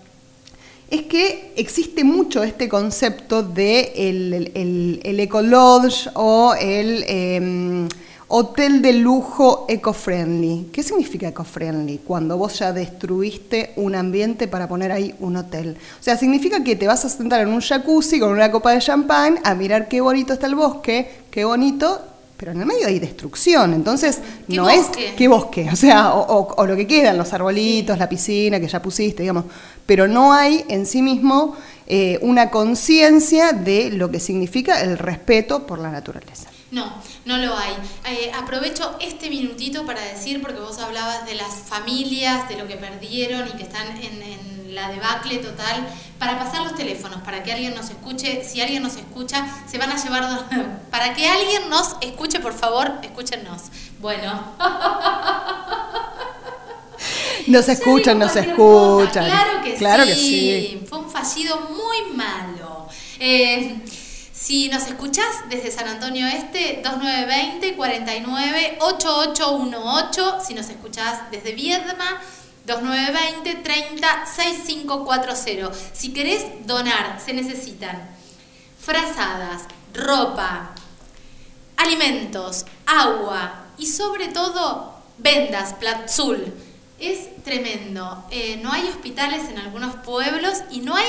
es 0.90 1.02
que 1.02 1.52
existe 1.56 2.04
mucho 2.04 2.42
este 2.42 2.68
concepto 2.68 3.42
de 3.42 3.92
el, 3.96 4.52
el, 5.02 5.20
eco 5.20 5.42
lodge 5.42 6.08
o 6.14 6.54
el... 6.54 7.04
Em, 7.08 7.88
Hotel 8.28 8.82
de 8.82 8.92
lujo 8.92 9.66
eco-friendly. 9.68 10.70
¿Qué 10.72 10.82
significa 10.82 11.28
eco-friendly? 11.28 11.98
Cuando 11.98 12.36
vos 12.36 12.58
ya 12.58 12.72
destruiste 12.72 13.72
un 13.76 13.94
ambiente 13.94 14.48
para 14.48 14.66
poner 14.66 14.90
ahí 14.90 15.14
un 15.20 15.36
hotel. 15.36 15.76
O 16.00 16.02
sea, 16.02 16.16
significa 16.16 16.64
que 16.64 16.74
te 16.74 16.88
vas 16.88 17.04
a 17.04 17.08
sentar 17.08 17.40
en 17.42 17.48
un 17.48 17.60
jacuzzi 17.60 18.18
con 18.18 18.30
una 18.30 18.50
copa 18.50 18.72
de 18.72 18.80
champán 18.80 19.38
a 19.44 19.54
mirar 19.54 19.86
qué 19.86 20.00
bonito 20.00 20.32
está 20.32 20.48
el 20.48 20.56
bosque, 20.56 21.08
qué 21.30 21.44
bonito, 21.44 22.00
pero 22.36 22.50
en 22.50 22.62
el 22.62 22.66
medio 22.66 22.88
hay 22.88 22.98
destrucción. 22.98 23.72
Entonces, 23.72 24.20
no 24.48 24.68
es 24.68 24.86
qué 25.16 25.28
bosque, 25.28 25.68
o 25.72 25.76
sea, 25.76 26.12
o, 26.12 26.66
lo 26.66 26.74
que 26.74 26.88
quedan, 26.88 27.16
los 27.16 27.32
arbolitos, 27.32 27.96
la 27.96 28.08
piscina 28.08 28.58
que 28.58 28.66
ya 28.66 28.82
pusiste, 28.82 29.22
digamos. 29.22 29.44
Pero 29.86 30.08
no 30.08 30.32
hay 30.32 30.64
en 30.68 30.86
sí 30.86 31.02
mismo 31.02 31.56
eh, 31.86 32.18
una 32.20 32.50
conciencia 32.50 33.52
de 33.52 33.90
lo 33.90 34.10
que 34.10 34.18
significa 34.18 34.80
el 34.80 34.98
respeto 34.98 35.66
por 35.66 35.78
la 35.78 35.90
naturaleza. 35.90 36.50
No, 36.72 36.92
no 37.24 37.36
lo 37.36 37.56
hay. 37.56 37.74
Eh, 38.06 38.32
aprovecho 38.36 38.96
este 39.00 39.30
minutito 39.30 39.86
para 39.86 40.02
decir, 40.02 40.42
porque 40.42 40.58
vos 40.58 40.78
hablabas 40.80 41.24
de 41.24 41.36
las 41.36 41.54
familias, 41.54 42.48
de 42.48 42.56
lo 42.56 42.66
que 42.66 42.74
perdieron 42.74 43.46
y 43.48 43.52
que 43.52 43.62
están 43.62 43.96
en, 43.98 44.46
la 44.74 44.90
debacle 44.90 45.38
total, 45.38 45.88
para 46.18 46.38
pasar 46.38 46.60
los 46.62 46.74
teléfonos, 46.74 47.22
para 47.22 47.42
que 47.42 47.50
alguien 47.50 47.74
nos 47.74 47.88
escuche. 47.88 48.44
Si 48.44 48.60
alguien 48.60 48.82
nos 48.82 48.96
escucha, 48.96 49.46
se 49.66 49.78
van 49.78 49.90
a 49.90 49.96
llevar... 49.96 50.50
para 50.90 51.14
que 51.14 51.26
alguien 51.26 51.70
nos 51.70 51.96
escuche, 52.02 52.40
por 52.40 52.52
favor, 52.52 52.92
escúchenos. 53.02 53.62
Bueno. 54.00 54.56
Nos 57.46 57.68
escuchan, 57.68 58.18
nos 58.18 58.34
escuchan. 58.34 59.24
Claro 59.24 59.62
que 59.62 59.74
claro 59.74 60.04
sí. 60.04 60.10
Que 60.10 60.14
sí. 60.14 60.86
Fue 60.88 60.98
un 60.98 61.10
fallido 61.10 61.60
muy 61.70 62.14
malo. 62.14 62.88
Eh, 63.18 63.80
si 64.32 64.68
nos 64.68 64.86
escuchás 64.86 65.48
desde 65.48 65.70
San 65.70 65.88
Antonio 65.88 66.26
Este, 66.26 66.80
2920 66.82 67.74
49 67.74 68.78
8818. 68.80 70.38
Si 70.46 70.54
nos 70.54 70.68
escuchás 70.68 71.30
desde 71.30 71.52
Viedma, 71.52 72.20
2920 72.66 73.54
30 73.62 74.26
6540. 74.26 75.70
Si 75.92 76.12
querés 76.12 76.44
donar, 76.66 77.20
se 77.24 77.32
necesitan 77.32 78.10
frazadas, 78.80 79.62
ropa, 79.94 80.74
alimentos, 81.76 82.66
agua 82.86 83.66
y 83.78 83.86
sobre 83.86 84.28
todo 84.28 84.94
vendas, 85.18 85.74
platzul. 85.74 86.52
Es 86.98 87.42
tremendo. 87.44 88.24
Eh, 88.30 88.58
no 88.62 88.72
hay 88.72 88.88
hospitales 88.88 89.48
en 89.50 89.58
algunos 89.58 89.96
pueblos 89.96 90.62
y 90.70 90.80
no 90.80 90.94
hay 90.96 91.04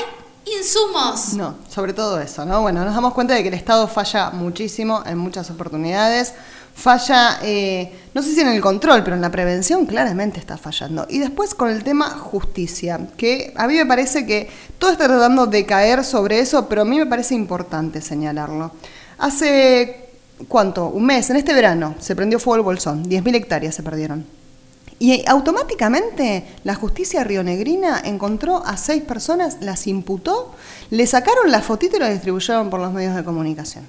insumos. 0.58 1.34
No, 1.34 1.56
sobre 1.68 1.92
todo 1.92 2.20
eso, 2.20 2.44
¿no? 2.44 2.60
Bueno, 2.60 2.84
nos 2.84 2.94
damos 2.94 3.14
cuenta 3.14 3.34
de 3.34 3.42
que 3.42 3.48
el 3.48 3.54
Estado 3.54 3.88
falla 3.88 4.30
muchísimo 4.30 5.02
en 5.06 5.18
muchas 5.18 5.50
oportunidades. 5.50 6.34
Falla, 6.74 7.40
eh, 7.42 7.92
no 8.14 8.22
sé 8.22 8.34
si 8.34 8.40
en 8.40 8.48
el 8.48 8.60
control, 8.60 9.02
pero 9.02 9.16
en 9.16 9.22
la 9.22 9.30
prevención 9.30 9.86
claramente 9.86 10.38
está 10.38 10.56
fallando. 10.56 11.06
Y 11.08 11.18
después 11.18 11.54
con 11.54 11.70
el 11.70 11.82
tema 11.82 12.10
justicia, 12.10 13.00
que 13.16 13.52
a 13.56 13.66
mí 13.66 13.74
me 13.74 13.86
parece 13.86 14.26
que 14.26 14.48
todo 14.78 14.92
está 14.92 15.06
tratando 15.06 15.46
de 15.46 15.66
caer 15.66 16.04
sobre 16.04 16.38
eso, 16.38 16.68
pero 16.68 16.82
a 16.82 16.84
mí 16.84 16.98
me 16.98 17.06
parece 17.06 17.34
importante 17.34 18.00
señalarlo. 18.00 18.72
Hace, 19.18 20.10
¿cuánto? 20.46 20.86
Un 20.86 21.06
mes, 21.06 21.30
en 21.30 21.36
este 21.36 21.52
verano, 21.52 21.96
se 21.98 22.14
prendió 22.14 22.38
fuego 22.38 22.56
el 22.56 22.62
bolsón, 22.62 23.04
10.000 23.06 23.34
hectáreas 23.34 23.74
se 23.74 23.82
perdieron. 23.82 24.37
Y 24.98 25.24
automáticamente 25.28 26.44
la 26.64 26.74
justicia 26.74 27.22
rionegrina 27.22 28.00
encontró 28.04 28.64
a 28.66 28.76
seis 28.76 29.02
personas, 29.02 29.58
las 29.60 29.86
imputó, 29.86 30.52
le 30.90 31.06
sacaron 31.06 31.52
la 31.52 31.62
fotito 31.62 31.96
y 31.96 32.00
la 32.00 32.10
distribuyeron 32.10 32.68
por 32.68 32.80
los 32.80 32.92
medios 32.92 33.14
de 33.14 33.22
comunicación. 33.22 33.84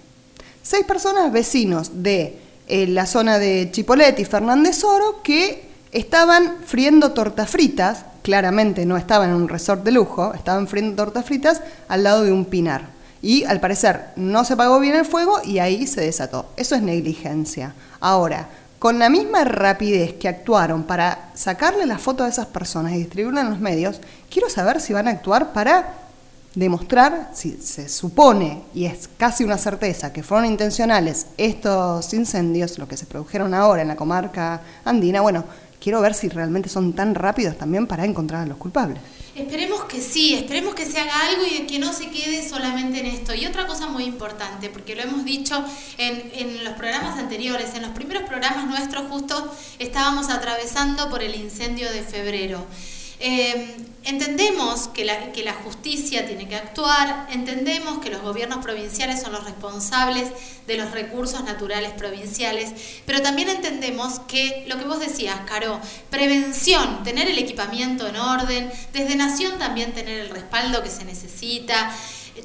Seis 0.62 0.86
personas 0.86 1.32
vecinos 1.32 2.04
de 2.04 2.38
eh, 2.68 2.86
la 2.86 3.08
zona 3.08 3.40
de 3.40 3.70
Chipolet 3.72 4.20
y 4.20 4.26
Fernández 4.26 4.84
Oro 4.84 5.24
que 5.24 5.68
estaban 5.92 6.58
friendo 6.64 7.14
tortas 7.14 7.50
fritas, 7.50 8.06
claramente 8.22 8.86
no 8.86 8.96
estaban 8.96 9.32
en 9.32 9.36
un 9.36 9.50
resort 9.50 9.84
de 9.84 9.92
lujo, 9.92 10.34
estaban 10.36 10.68
friendo 10.68 10.96
tortas 10.96 11.26
fritas 11.26 11.62
al 11.88 12.04
lado 12.04 12.24
de 12.24 12.32
un 12.32 12.46
pinar. 12.46 12.90
Y 13.22 13.44
al 13.46 13.60
parecer 13.60 14.10
no 14.16 14.46
se 14.46 14.56
pagó 14.56 14.80
bien 14.80 14.96
el 14.96 15.06
fuego 15.06 15.40
y 15.44 15.58
ahí 15.58 15.88
se 15.88 16.02
desató. 16.02 16.46
Eso 16.56 16.76
es 16.76 16.82
negligencia. 16.84 17.74
Ahora, 18.00 18.48
con 18.80 18.98
la 18.98 19.10
misma 19.10 19.44
rapidez 19.44 20.14
que 20.14 20.30
actuaron 20.30 20.84
para 20.84 21.32
sacarle 21.36 21.86
la 21.86 21.98
foto 21.98 22.24
a 22.24 22.30
esas 22.30 22.48
personas 22.48 22.94
y 22.94 23.00
distribuirla 23.00 23.42
en 23.42 23.50
los 23.50 23.60
medios, 23.60 24.00
quiero 24.32 24.50
saber 24.50 24.80
si 24.80 24.94
van 24.94 25.08
a 25.08 25.12
actuar 25.12 25.52
para 25.52 25.94
demostrar, 26.56 27.30
si 27.34 27.58
se 27.62 27.90
supone, 27.90 28.64
y 28.74 28.86
es 28.86 29.10
casi 29.18 29.44
una 29.44 29.58
certeza, 29.58 30.12
que 30.12 30.24
fueron 30.24 30.46
intencionales 30.46 31.28
estos 31.38 32.14
incendios, 32.14 32.80
lo 32.80 32.88
que 32.88 32.98
se 32.98 33.06
produjeron 33.06 33.54
ahora 33.54 33.82
en 33.82 33.90
la 33.90 33.96
comarca 33.96 34.62
andina, 34.84 35.22
bueno, 35.22 35.44
quiero 35.80 36.02
ver 36.02 36.14
si 36.14 36.30
realmente 36.30 36.70
son 36.70 36.94
tan 36.94 37.16
rápidos 37.16 37.58
también 37.58 37.88
para 37.88 38.06
encontrar 38.06 38.44
a 38.44 38.46
los 38.46 38.58
culpables. 38.58 39.00
Esperemos 39.36 39.86
que 39.86 40.02
sí, 40.02 40.34
esperemos 40.34 40.76
que 40.76 40.86
se 40.86 41.00
haga 41.00 41.14
algo 41.28 41.44
y 41.46 41.66
que 41.66 41.80
no 41.80 41.94
se 41.94 42.10
quede 42.10 42.48
solamente 42.48 43.00
en 43.00 43.06
esto. 43.06 43.34
Y 43.34 43.46
otra 43.46 43.68
cosa 43.68 43.88
muy 43.88 44.04
importante, 44.04 44.70
porque 44.70 44.96
lo 44.96 45.04
hemos 45.04 45.24
dicho 45.24 45.64
en, 45.98 46.30
en, 46.34 46.66
los 46.66 46.74
programas 46.74 47.18
anteriores, 47.18 47.74
en 47.74 47.84
los 47.84 47.92
primeros 47.92 48.24
programas 48.24 48.68
nuestros 48.68 49.08
justo 49.08 49.50
estábamos 49.80 50.30
atravesando 50.30 51.10
por 51.10 51.24
el 51.24 51.36
incendio 51.36 51.90
de 51.92 52.04
febrero. 52.04 52.66
Eh, 53.22 53.76
entendemos 54.06 54.88
que 54.88 55.04
la, 55.04 55.32
que 55.34 55.44
la 55.44 55.54
justicia 55.54 56.26
tiene 56.26 56.48
que 56.48 56.56
actuar, 56.56 57.28
entendemos 57.32 58.00
que 58.00 58.10
los 58.10 58.22
gobiernos 58.22 58.64
provinciales 58.64 59.22
son 59.22 59.34
los 59.34 59.44
responsables 59.44 60.30
de 60.68 60.78
los 60.78 60.92
recursos 60.92 61.44
naturales 61.44 61.92
provinciales, 61.92 62.72
pero 63.06 63.22
también 63.22 63.50
entendemos 63.50 64.20
que 64.20 64.66
lo 64.70 64.78
que 64.78 64.86
vos 64.86 65.00
decías, 65.00 65.42
Caro, 65.48 65.82
prevención, 66.10 67.04
tener 67.04 67.28
el 67.28 67.38
equipamiento 67.38 68.08
en 68.08 68.16
orden, 68.16 68.72
desde 68.94 69.16
Nación 69.16 69.60
también 69.60 69.94
tener 69.94 70.20
el 70.22 70.30
respaldo 70.30 70.82
que 70.82 70.90
se 70.90 71.04
necesita 71.04 71.94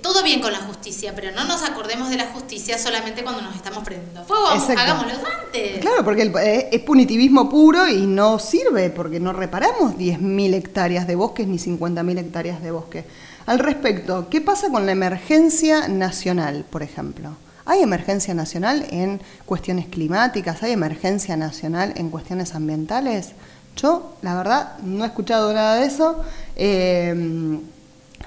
todo 0.00 0.22
bien 0.22 0.40
con 0.40 0.52
la 0.52 0.60
justicia, 0.60 1.12
pero 1.14 1.32
no 1.32 1.44
nos 1.44 1.62
acordemos 1.62 2.10
de 2.10 2.16
la 2.16 2.26
justicia 2.26 2.78
solamente 2.78 3.22
cuando 3.22 3.42
nos 3.42 3.54
estamos 3.54 3.84
prendiendo 3.84 4.24
fuego, 4.24 4.48
hagámoslo 4.48 5.12
antes. 5.12 5.80
Claro, 5.80 6.04
porque 6.04 6.22
eh, 6.42 6.68
es 6.72 6.80
punitivismo 6.80 7.48
puro 7.48 7.88
y 7.88 8.06
no 8.06 8.38
sirve, 8.38 8.90
porque 8.90 9.20
no 9.20 9.32
reparamos 9.32 9.96
10.000 9.96 10.54
hectáreas 10.54 11.06
de 11.06 11.14
bosques 11.14 11.46
ni 11.46 11.58
50.000 11.58 12.18
hectáreas 12.18 12.62
de 12.62 12.70
bosque. 12.70 13.04
Al 13.46 13.58
respecto, 13.58 14.28
¿qué 14.30 14.40
pasa 14.40 14.70
con 14.70 14.86
la 14.86 14.92
emergencia 14.92 15.88
nacional, 15.88 16.64
por 16.70 16.82
ejemplo? 16.82 17.36
¿Hay 17.66 17.82
emergencia 17.82 18.34
nacional 18.34 18.86
en 18.90 19.20
cuestiones 19.46 19.86
climáticas? 19.86 20.62
¿Hay 20.62 20.72
emergencia 20.72 21.36
nacional 21.36 21.94
en 21.96 22.10
cuestiones 22.10 22.54
ambientales? 22.54 23.32
Yo, 23.76 24.16
la 24.22 24.34
verdad, 24.34 24.78
no 24.82 25.04
he 25.04 25.06
escuchado 25.06 25.52
nada 25.52 25.76
de 25.76 25.86
eso. 25.86 26.22
Eh, 26.56 27.58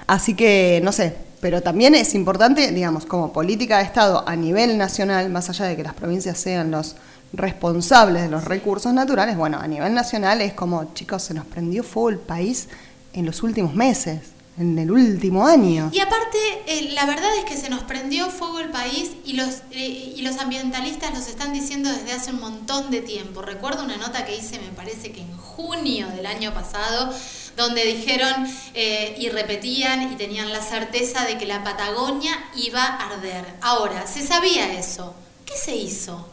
así 0.07 0.33
que, 0.33 0.81
no 0.83 0.91
sé, 0.91 1.26
pero 1.39 1.62
también 1.62 1.96
es 1.96 2.15
importante, 2.15 2.72
digamos, 2.72 3.06
como 3.06 3.32
política 3.32 3.77
de 3.77 3.84
Estado 3.84 4.24
a 4.27 4.36
nivel 4.36 4.77
nacional, 4.77 5.29
más 5.29 5.50
allá 5.50 5.65
de 5.65 5.75
que 5.75 5.84
las 5.84 5.94
provincias 5.94 6.38
sean 6.38 6.72
los 6.72 6.96
responsables 7.34 8.24
de 8.24 8.29
los 8.29 8.46
recursos 8.46 8.94
naturales, 8.94 9.38
bueno, 9.38 9.60
a 9.60 9.67
nivel 9.67 9.94
nacional 9.94 10.41
es 10.41 10.53
como, 10.53 10.94
chicos, 10.94 11.24
se 11.24 11.34
nos 11.34 11.46
prendió 11.46 11.84
fuego 11.84 12.10
el 12.10 12.20
país 12.20 12.70
en 13.13 13.25
los 13.25 13.44
últimos 13.44 13.74
meses, 13.74 14.22
en 14.58 14.77
el 14.79 14.89
último 14.89 15.46
año. 15.46 15.89
Y 15.94 16.00
aparte, 16.00 16.38
eh, 16.65 16.91
la 16.94 17.06
verdad 17.06 17.29
es 17.38 17.46
que 17.46 17.58
se 17.58 17.70
nos 17.70 17.84
prendió 17.84 18.29
fuego 18.29 18.60
el 18.60 18.70
país 18.70 19.12
y 19.24 19.34
los, 19.34 19.62
eh, 19.72 20.13
y 20.15 20.22
los 20.24 20.38
ambientalistas 20.38 21.13
los 21.13 21.27
están 21.27 21.53
diciendo 21.53 21.91
desde 21.91 22.13
hace 22.13 22.32
un 22.32 22.39
montón 22.39 22.89
de 22.89 23.01
tiempo. 23.01 23.41
Recuerdo 23.41 23.84
una 23.84 23.98
nota 23.98 24.25
que 24.25 24.36
hice, 24.36 24.60
me 24.60 24.72
parece 24.75 25.12
que 25.12 25.22
en 25.22 25.38
junio 25.38 26.08
del 26.15 26.25
año 26.25 26.53
pasado, 26.53 27.13
donde 27.57 27.83
dijeron 27.83 28.47
eh, 28.75 29.15
y 29.19 29.29
repetían 29.29 30.13
y 30.13 30.15
tenían 30.15 30.53
la 30.53 30.61
certeza 30.61 31.25
de 31.25 31.37
que 31.37 31.47
la 31.47 31.63
Patagonia 31.63 32.31
iba 32.55 32.83
a 32.83 33.09
arder. 33.09 33.43
Ahora, 33.61 34.05
se 34.05 34.25
sabía 34.25 34.79
eso. 34.79 35.15
¿Qué 35.43 35.57
se 35.57 35.75
hizo? 35.75 36.29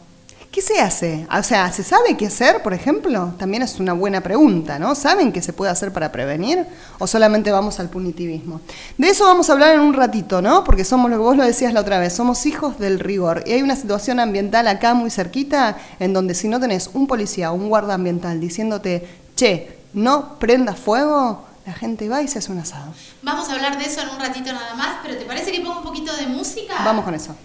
¿Qué 0.51 0.61
se 0.61 0.79
hace? 0.79 1.27
O 1.37 1.43
sea, 1.43 1.69
¿se 1.73 1.83
sabe 1.83 2.15
qué 2.15 2.27
hacer, 2.27 2.63
por 2.63 2.73
ejemplo? 2.73 3.33
También 3.37 3.63
es 3.63 3.77
una 3.79 3.91
buena 3.91 4.21
pregunta, 4.21 4.79
¿no? 4.79 4.95
¿Saben 4.95 5.33
qué 5.33 5.41
se 5.41 5.51
puede 5.51 5.69
hacer 5.69 5.91
para 5.91 6.13
prevenir? 6.13 6.65
¿O 6.97 7.07
solamente 7.07 7.51
vamos 7.51 7.79
al 7.81 7.89
punitivismo? 7.89 8.61
De 8.97 9.09
eso 9.09 9.25
vamos 9.25 9.49
a 9.49 9.53
hablar 9.53 9.73
en 9.73 9.81
un 9.81 9.93
ratito, 9.93 10.41
¿no? 10.41 10.63
Porque 10.63 10.85
somos 10.85 11.11
lo 11.11 11.17
que 11.17 11.23
vos 11.23 11.35
lo 11.35 11.43
decías 11.43 11.73
la 11.73 11.81
otra 11.81 11.99
vez, 11.99 12.13
somos 12.13 12.45
hijos 12.45 12.79
del 12.79 12.99
rigor. 12.99 13.43
Y 13.45 13.51
hay 13.51 13.63
una 13.63 13.75
situación 13.75 14.21
ambiental 14.21 14.67
acá 14.69 14.93
muy 14.93 15.09
cerquita 15.09 15.77
en 15.99 16.13
donde 16.13 16.35
si 16.35 16.47
no 16.47 16.59
tenés 16.59 16.89
un 16.93 17.07
policía 17.07 17.51
o 17.51 17.55
un 17.55 17.67
guarda 17.67 17.95
ambiental 17.95 18.39
diciéndote, 18.39 19.05
che, 19.35 19.84
no 19.95 20.37
prenda 20.37 20.73
fuego, 20.73 21.45
la 21.65 21.73
gente 21.73 22.07
va 22.09 22.21
y 22.21 22.27
se 22.27 22.39
hace 22.39 22.51
un 22.51 22.59
asado. 22.59 22.93
Vamos 23.23 23.49
a 23.49 23.53
hablar 23.53 23.77
de 23.77 23.85
eso 23.85 24.01
en 24.01 24.09
un 24.09 24.19
ratito 24.19 24.53
nada 24.53 24.75
más, 24.75 24.97
pero 25.01 25.17
¿te 25.17 25.25
parece 25.25 25.51
que 25.51 25.61
pongo 25.61 25.79
un 25.79 25.83
poquito 25.83 26.15
de 26.15 26.27
música? 26.27 26.75
Vamos 26.83 27.05
con 27.05 27.15
eso. 27.15 27.35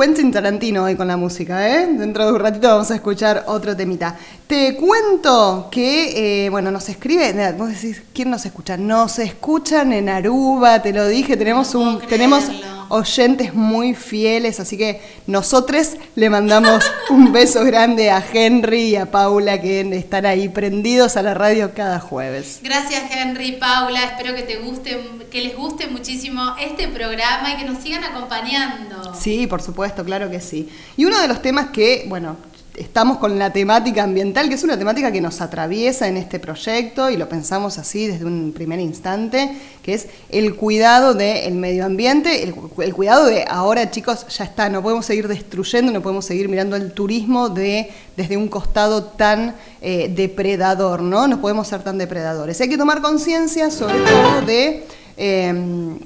Quentin 0.00 0.32
Tarantino 0.32 0.84
hoy 0.84 0.96
con 0.96 1.08
la 1.08 1.18
música, 1.18 1.68
¿eh? 1.68 1.86
Dentro 1.86 2.24
de 2.24 2.32
un 2.32 2.40
ratito 2.40 2.68
vamos 2.68 2.90
a 2.90 2.94
escuchar 2.94 3.44
otro 3.48 3.76
temita. 3.76 4.16
Te 4.46 4.74
cuento 4.74 5.68
que, 5.70 6.46
eh, 6.46 6.48
bueno, 6.48 6.70
nos 6.70 6.88
escribe, 6.88 7.34
vos 7.52 7.68
decís, 7.68 8.00
¿quién 8.14 8.30
nos 8.30 8.46
escucha? 8.46 8.78
Nos 8.78 9.18
escuchan 9.18 9.92
en 9.92 10.08
Aruba, 10.08 10.80
te 10.80 10.94
lo 10.94 11.06
dije, 11.06 11.36
tenemos 11.36 11.74
un, 11.74 12.00
tenemos 12.00 12.44
oyentes 12.90 13.54
muy 13.54 13.94
fieles, 13.94 14.60
así 14.60 14.76
que 14.76 15.00
nosotros 15.26 15.96
le 16.16 16.28
mandamos 16.28 16.84
un 17.10 17.32
beso 17.32 17.64
grande 17.64 18.10
a 18.10 18.22
Henry 18.32 18.90
y 18.90 18.96
a 18.96 19.10
Paula 19.10 19.60
que 19.60 19.80
están 19.96 20.26
ahí 20.26 20.48
prendidos 20.48 21.16
a 21.16 21.22
la 21.22 21.32
radio 21.32 21.72
cada 21.74 22.00
jueves. 22.00 22.60
Gracias 22.62 23.04
Henry, 23.10 23.52
Paula, 23.52 24.04
espero 24.04 24.34
que 24.34 24.42
te 24.42 24.56
guste, 24.56 25.00
que 25.30 25.40
les 25.40 25.56
guste 25.56 25.86
muchísimo 25.86 26.54
este 26.60 26.88
programa 26.88 27.52
y 27.54 27.56
que 27.56 27.64
nos 27.64 27.82
sigan 27.82 28.04
acompañando. 28.04 29.14
Sí, 29.14 29.46
por 29.46 29.62
supuesto, 29.62 30.04
claro 30.04 30.28
que 30.28 30.40
sí. 30.40 30.68
Y 30.96 31.04
uno 31.04 31.20
de 31.20 31.28
los 31.28 31.40
temas 31.40 31.70
que, 31.70 32.04
bueno, 32.08 32.36
estamos 32.80 33.18
con 33.18 33.38
la 33.38 33.52
temática 33.52 34.02
ambiental, 34.02 34.48
que 34.48 34.54
es 34.54 34.64
una 34.64 34.78
temática 34.78 35.12
que 35.12 35.20
nos 35.20 35.40
atraviesa 35.40 36.08
en 36.08 36.16
este 36.16 36.38
proyecto 36.38 37.10
y 37.10 37.16
lo 37.16 37.28
pensamos 37.28 37.76
así 37.78 38.06
desde 38.06 38.24
un 38.24 38.52
primer 38.52 38.80
instante, 38.80 39.54
que 39.82 39.94
es 39.94 40.08
el 40.30 40.56
cuidado 40.56 41.12
del 41.12 41.54
medio 41.54 41.84
ambiente, 41.84 42.42
el, 42.42 42.54
cuidado 42.94 43.26
de 43.26 43.44
ahora 43.46 43.90
chicos, 43.90 44.26
ya 44.28 44.44
está, 44.44 44.70
no 44.70 44.82
podemos 44.82 45.04
seguir 45.04 45.28
destruyendo, 45.28 45.92
no 45.92 46.00
podemos 46.00 46.24
seguir 46.24 46.48
mirando 46.48 46.74
el 46.74 46.92
turismo 46.92 47.50
de, 47.50 47.90
desde 48.16 48.36
un 48.36 48.48
costado 48.48 49.04
tan 49.04 49.54
eh, 49.82 50.10
depredador, 50.14 51.02
¿no? 51.02 51.28
No 51.28 51.40
podemos 51.40 51.68
ser 51.68 51.82
tan 51.82 51.98
depredadores. 51.98 52.60
Hay 52.60 52.68
que 52.68 52.78
tomar 52.78 53.02
conciencia 53.02 53.70
sobre 53.70 53.98
todo 53.98 54.42
de... 54.42 54.86
Em, 55.16 55.98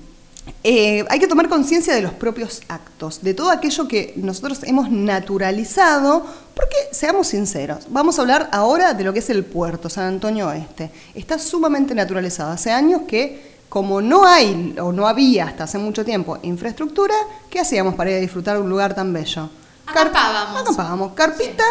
eh, 0.63 1.05
hay 1.09 1.19
que 1.19 1.27
tomar 1.27 1.49
conciencia 1.49 1.95
de 1.95 2.03
los 2.03 2.13
propios 2.13 2.63
actos, 2.69 3.23
de 3.23 3.35
todo 3.35 3.51
aquello 3.51 3.87
que 3.87 4.15
nosotros 4.17 4.61
hemos 4.65 4.91
naturalizado, 4.91 6.25
porque 6.55 6.77
seamos 6.93 7.29
sinceros, 7.29 7.87
vamos 7.89 8.19
a 8.19 8.23
hablar 8.23 8.49
ahora 8.53 8.95
de 8.95 9.05
lo 9.05 9.13
que 9.13 9.19
es 9.19 9.31
el 9.31 9.45
puerto, 9.45 9.91
San 9.91 10.05
Antonio 10.05 10.49
Oeste. 10.49 10.91
Está 11.15 11.39
sumamente 11.39 11.95
naturalizado. 11.95 12.53
Hace 12.53 12.71
años 12.71 13.03
que, 13.07 13.55
como 13.69 14.01
no 14.01 14.27
hay 14.27 14.75
o 14.81 14.93
no 14.93 15.07
había 15.07 15.47
hasta 15.47 15.65
hace 15.65 15.79
mucho 15.79 16.05
tiempo 16.05 16.39
infraestructura, 16.43 17.15
¿qué 17.51 17.61
hacíamos 17.61 17.95
para 17.95 18.11
ir 18.11 18.17
a 18.17 18.21
disfrutar 18.21 18.59
un 18.59 18.69
lugar 18.69 18.95
tan 18.95 19.13
bello? 19.13 19.51
Acampábamos. 19.87 20.63
Acampábamos. 20.63 21.13
Carpita, 21.13 21.65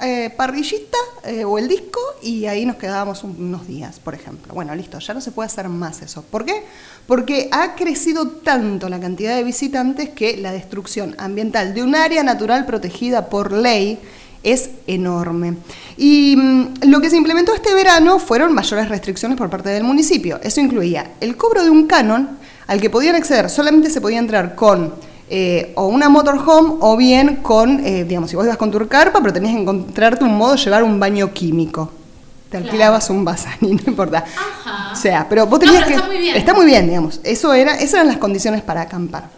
eh, 0.00 0.32
parrillita 0.36 0.98
eh, 1.24 1.44
o 1.44 1.58
el 1.58 1.68
disco 1.68 2.00
y 2.22 2.46
ahí 2.46 2.66
nos 2.66 2.76
quedábamos 2.76 3.24
unos 3.24 3.66
días, 3.66 3.98
por 4.00 4.14
ejemplo. 4.14 4.54
Bueno, 4.54 4.74
listo, 4.74 4.98
ya 4.98 5.14
no 5.14 5.20
se 5.20 5.32
puede 5.32 5.46
hacer 5.46 5.68
más 5.68 6.02
eso. 6.02 6.22
¿Por 6.22 6.44
qué? 6.44 6.64
Porque 7.06 7.48
ha 7.52 7.74
crecido 7.74 8.28
tanto 8.28 8.88
la 8.88 9.00
cantidad 9.00 9.36
de 9.36 9.44
visitantes 9.44 10.10
que 10.10 10.36
la 10.36 10.52
destrucción 10.52 11.14
ambiental 11.18 11.74
de 11.74 11.82
un 11.82 11.94
área 11.94 12.22
natural 12.22 12.66
protegida 12.66 13.28
por 13.28 13.52
ley 13.52 13.98
es 14.42 14.70
enorme. 14.86 15.56
Y 15.96 16.36
mm, 16.36 16.88
lo 16.88 17.00
que 17.00 17.10
se 17.10 17.16
implementó 17.16 17.54
este 17.54 17.74
verano 17.74 18.18
fueron 18.18 18.54
mayores 18.54 18.88
restricciones 18.88 19.36
por 19.36 19.50
parte 19.50 19.68
del 19.70 19.84
municipio. 19.84 20.40
Eso 20.42 20.60
incluía 20.60 21.12
el 21.20 21.36
cobro 21.36 21.62
de 21.62 21.70
un 21.70 21.86
canon 21.86 22.38
al 22.66 22.80
que 22.80 22.88
podían 22.88 23.16
acceder, 23.16 23.50
solamente 23.50 23.90
se 23.90 24.00
podía 24.00 24.20
entrar 24.20 24.54
con 24.54 24.94
eh, 25.32 25.72
o 25.76 25.86
una 25.86 26.08
motorhome 26.08 26.74
o 26.80 26.96
bien 26.96 27.36
con, 27.36 27.86
eh, 27.86 28.02
digamos, 28.02 28.30
si 28.30 28.36
vos 28.36 28.44
ibas 28.44 28.56
con 28.56 28.72
tu 28.72 28.88
carpa, 28.88 29.20
pero 29.20 29.32
tenías 29.32 29.54
que 29.54 29.60
encontrarte 29.60 30.24
un 30.24 30.36
modo 30.36 30.54
de 30.54 30.58
llevar 30.58 30.82
un 30.82 30.98
baño 30.98 31.32
químico. 31.32 31.92
Te 32.50 32.56
alquilabas 32.56 33.10
un 33.10 33.24
basaní, 33.24 33.74
no 33.74 33.82
importa. 33.86 34.24
O 34.92 34.96
sea, 34.96 35.28
pero 35.28 35.46
vos 35.46 35.60
tenías 35.60 35.84
que... 35.84 35.94
Está 35.94 36.06
muy 36.06 36.18
bien. 36.18 36.36
Está 36.36 36.52
muy 36.52 36.66
bien, 36.66 36.88
digamos. 36.88 37.20
Eso 37.22 37.54
era, 37.54 37.76
esas 37.76 37.94
eran 37.94 38.08
las 38.08 38.16
condiciones 38.16 38.62
para 38.62 38.80
acampar. 38.80 39.30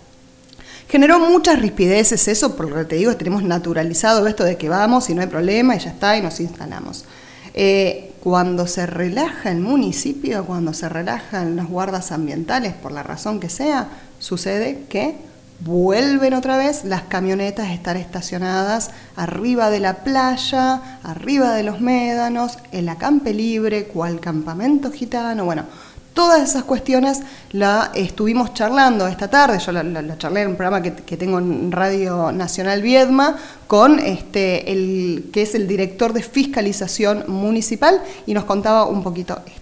Generó 0.88 1.18
muchas 1.18 1.60
rispideces 1.60 2.26
eso, 2.26 2.56
por 2.56 2.70
lo 2.70 2.76
que 2.76 2.84
te 2.86 2.96
digo, 2.96 3.14
tenemos 3.16 3.42
naturalizado 3.42 4.26
esto 4.26 4.44
de 4.44 4.56
que 4.56 4.70
vamos 4.70 5.10
y 5.10 5.14
no 5.14 5.20
hay 5.20 5.26
problema 5.26 5.76
y 5.76 5.78
ya 5.78 5.90
está 5.90 6.16
y 6.16 6.22
nos 6.22 6.40
instalamos. 6.40 7.04
Eh, 7.52 8.12
cuando 8.22 8.66
se 8.66 8.86
relaja 8.86 9.50
el 9.50 9.60
municipio, 9.60 10.46
cuando 10.46 10.72
se 10.72 10.88
relajan 10.88 11.54
las 11.56 11.68
guardas 11.68 12.12
ambientales, 12.12 12.72
por 12.72 12.92
la 12.92 13.02
razón 13.02 13.40
que 13.40 13.50
sea, 13.50 13.88
sucede 14.18 14.84
que 14.88 15.16
vuelven 15.64 16.34
otra 16.34 16.56
vez 16.56 16.84
las 16.84 17.02
camionetas 17.02 17.68
a 17.68 17.72
estar 17.72 17.96
estacionadas 17.96 18.90
arriba 19.16 19.70
de 19.70 19.80
la 19.80 20.02
playa, 20.02 20.98
arriba 21.02 21.52
de 21.54 21.62
los 21.62 21.80
médanos, 21.80 22.58
el 22.72 22.88
acampe 22.88 23.32
libre, 23.32 23.84
cual 23.84 24.20
campamento 24.20 24.90
gitano, 24.90 25.44
bueno, 25.44 25.64
todas 26.14 26.42
esas 26.42 26.64
cuestiones 26.64 27.22
la 27.52 27.90
estuvimos 27.94 28.54
charlando 28.54 29.06
esta 29.06 29.28
tarde, 29.28 29.58
yo 29.58 29.72
la, 29.72 30.18
charlé 30.18 30.42
en 30.42 30.48
un 30.48 30.56
programa 30.56 30.82
que, 30.82 30.94
que, 30.94 31.16
tengo 31.16 31.38
en 31.38 31.70
Radio 31.70 32.32
Nacional 32.32 32.82
Viedma 32.82 33.36
con 33.66 33.98
este 33.98 34.72
el 34.72 35.30
que 35.32 35.42
es 35.42 35.54
el 35.54 35.66
director 35.68 36.12
de 36.12 36.22
fiscalización 36.22 37.24
municipal 37.28 38.02
y 38.26 38.34
nos 38.34 38.44
contaba 38.44 38.86
un 38.86 39.02
poquito 39.02 39.40
esto 39.46 39.61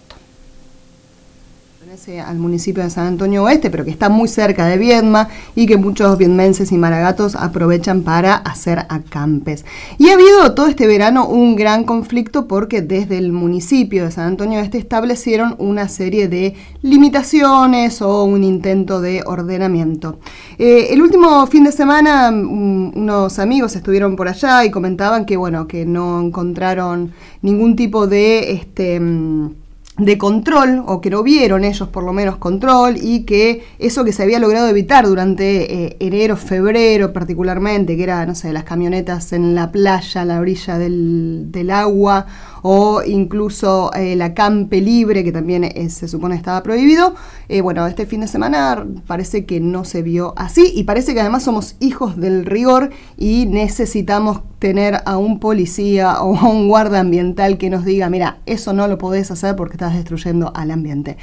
al 2.25 2.39
municipio 2.39 2.85
de 2.85 2.91
San 2.91 3.09
Antonio 3.09 3.43
Oeste, 3.43 3.69
pero 3.69 3.85
que 3.85 3.91
está 3.91 4.09
muy 4.09 4.29
cerca 4.29 4.65
de 4.67 4.79
Viedma 4.79 5.29
y 5.57 5.67
que 5.67 5.77
muchos 5.77 6.17
viedmenses 6.19 6.71
y 6.71 6.79
maragatos 6.79 7.35
aprovechan 7.35 8.03
para 8.03 8.37
hacer 8.37 8.87
acampes. 8.89 9.65
Y 9.99 10.09
ha 10.09 10.13
habido 10.13 10.55
todo 10.55 10.69
este 10.69 10.87
verano 10.87 11.27
un 11.27 11.57
gran 11.57 11.83
conflicto 11.83 12.47
porque 12.47 12.81
desde 12.81 13.19
el 13.19 13.33
municipio 13.33 14.05
de 14.05 14.13
San 14.13 14.29
Antonio 14.29 14.61
Oeste 14.61 14.79
establecieron 14.79 15.57
una 15.59 15.89
serie 15.89 16.29
de 16.29 16.55
limitaciones 16.81 18.01
o 18.03 18.23
un 18.23 18.45
intento 18.45 19.01
de 19.01 19.25
ordenamiento. 19.27 20.21
Eh, 20.59 20.93
el 20.93 21.03
último 21.03 21.45
fin 21.49 21.65
de 21.65 21.73
semana 21.73 22.31
mm, 22.31 22.93
unos 22.95 23.41
amigos 23.41 23.75
estuvieron 23.75 24.15
por 24.15 24.29
allá 24.29 24.65
y 24.65 24.71
comentaban 24.71 25.25
que 25.25 25.37
bueno, 25.37 25.67
que 25.67 25.87
no 25.87 26.21
encontraron 26.21 27.13
ningún 27.43 27.75
tipo 27.75 28.07
de 28.07 28.53
este 28.53 29.01
mm, 29.01 29.60
de 30.01 30.19
control, 30.19 30.83
o 30.87 31.01
que 31.01 31.11
no 31.11 31.23
vieron 31.23 31.63
ellos 31.63 31.89
por 31.89 32.05
lo 32.05 32.13
menos 32.13 32.37
control, 32.37 32.97
y 33.01 33.25
que 33.25 33.63
eso 33.79 34.05
que 34.05 34.13
se 34.13 34.23
había 34.23 34.39
logrado 34.39 34.69
evitar 34.69 35.07
durante 35.07 35.85
eh, 35.85 35.97
enero, 36.01 36.37
febrero 36.37 37.13
particularmente, 37.13 37.97
que 37.97 38.03
era, 38.03 38.25
no 38.27 38.35
sé, 38.35 38.53
las 38.53 38.65
camionetas 38.65 39.33
en 39.33 39.55
la 39.55 39.71
playa, 39.71 40.23
a 40.23 40.25
la 40.25 40.41
orilla 40.41 40.79
del, 40.79 41.53
del 41.53 41.71
agua, 41.71 42.27
o 42.63 43.03
incluso 43.03 43.93
eh, 43.95 44.17
la 44.17 44.35
campe 44.35 44.81
libre, 44.81 45.25
que 45.25 45.33
también 45.33 45.65
eh, 45.65 45.91
se 45.91 46.09
supone 46.09 46.35
estaba 46.37 46.63
prohibido. 46.63 47.15
Eh, 47.49 47.61
bueno, 47.61 47.87
este 47.87 48.07
fin 48.07 48.21
de 48.21 48.29
semana 48.29 48.87
parece 49.07 49.45
que 49.45 49.61
no 49.61 49.85
se 49.85 50.03
vio 50.03 50.35
así 50.37 50.73
y 50.75 50.85
parece 50.85 51.15
que 51.15 51.21
además 51.21 51.43
somos 51.43 51.77
hijos 51.81 52.17
del 52.17 52.47
rigor 52.47 52.91
y 53.17 53.47
necesitamos 53.47 54.41
tener 54.59 55.01
a 55.07 55.17
un 55.17 55.41
policía 55.41 56.21
o 56.23 56.37
a 56.37 56.49
un 56.49 56.69
guarda 56.69 57.01
ambiental 57.01 57.59
que 57.59 57.71
nos 57.71 57.85
diga, 57.85 58.11
mira, 58.11 58.39
eso 58.47 58.73
no 58.73 58.89
lo 58.89 58.99
podés 58.99 59.31
hacer 59.31 59.57
porque 59.57 59.75
estás 59.75 59.95
destruyendo 59.95 60.53
al 60.55 60.71
ambiente. 60.71 61.17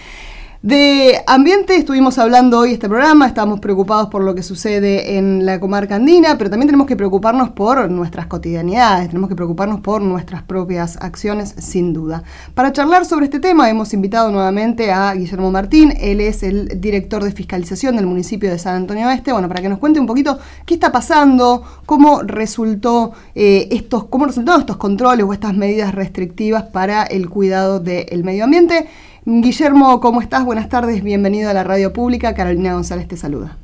De 0.63 1.22
ambiente 1.28 1.76
estuvimos 1.76 2.17
hablando 2.17 2.58
hoy 2.58 2.74
este 2.74 2.89
programa, 2.89 3.28
estamos 3.28 3.60
preocupados 3.60 4.10
por 4.10 4.24
lo 4.24 4.34
que 4.34 4.41
sucede 4.41 5.15
en 5.15 5.46
la 5.46 5.60
comarca 5.60 5.96
andina, 5.96 6.36
pero 6.36 6.50
también 6.50 6.67
tenemos 6.67 6.88
que 6.88 6.96
preocuparnos 6.96 7.52
por 7.52 7.91
nuestras 7.91 8.26
cotidianidades, 8.26 9.10
tenemos 9.10 9.30
que 9.30 9.36
preocuparnos 9.36 9.82
por 9.82 10.02
nuestras 10.02 10.41
propias 10.41 10.98
acciones, 11.00 11.54
sin 11.60 11.93
duda. 11.93 12.24
Para 12.56 12.74
charlar 12.74 13.06
sobre 13.06 13.26
este 13.26 13.39
tema 13.39 13.70
hemos 13.70 13.93
invitado 13.93 14.32
nuevamente 14.32 14.91
a 14.91 15.13
Guillermo 15.13 15.52
Martín, 15.52 15.93
él 15.96 16.22
es 16.22 16.41
el 16.41 16.82
director 16.82 17.24
de 17.24 17.32
fiscalización 17.32 17.96
del 17.96 18.08
municipio 18.08 18.50
de 18.50 18.58
San 18.58 18.78
Antonio 18.78 19.08
Oeste, 19.08 19.34
bueno, 19.34 19.48
para 19.48 19.62
que 19.62 19.70
nos 19.70 19.78
cuente 19.78 20.00
un 20.00 20.08
poquito 20.08 20.39
qué 20.65 20.74
está 20.74 20.91
pasando, 20.91 21.62
cómo 21.86 22.24
resultó 22.24 23.12
eh, 23.36 23.67
estos, 23.70 24.06
cómo 24.06 24.26
resultaron 24.26 24.62
estos 24.62 24.78
controles 24.78 25.24
o 25.24 25.34
estas 25.34 25.56
medidas 25.56 25.93
restrictivas 25.93 26.63
para 26.63 27.04
el 27.04 27.30
cuidado 27.30 27.80
del 27.80 28.24
medio 28.24 28.46
ambiente. 28.46 28.88
Guillermo, 29.30 30.00
¿cómo 30.00 30.22
estás? 30.22 30.46
Buenas 30.46 30.70
tardes, 30.70 31.04
bienvenido 31.04 31.50
a 31.50 31.54
la 31.54 31.66
radio 31.66 31.92
pública. 31.92 32.34
Carolina 32.34 32.76
González 32.76 33.10
te 33.10 33.18
saluda. 33.18 33.58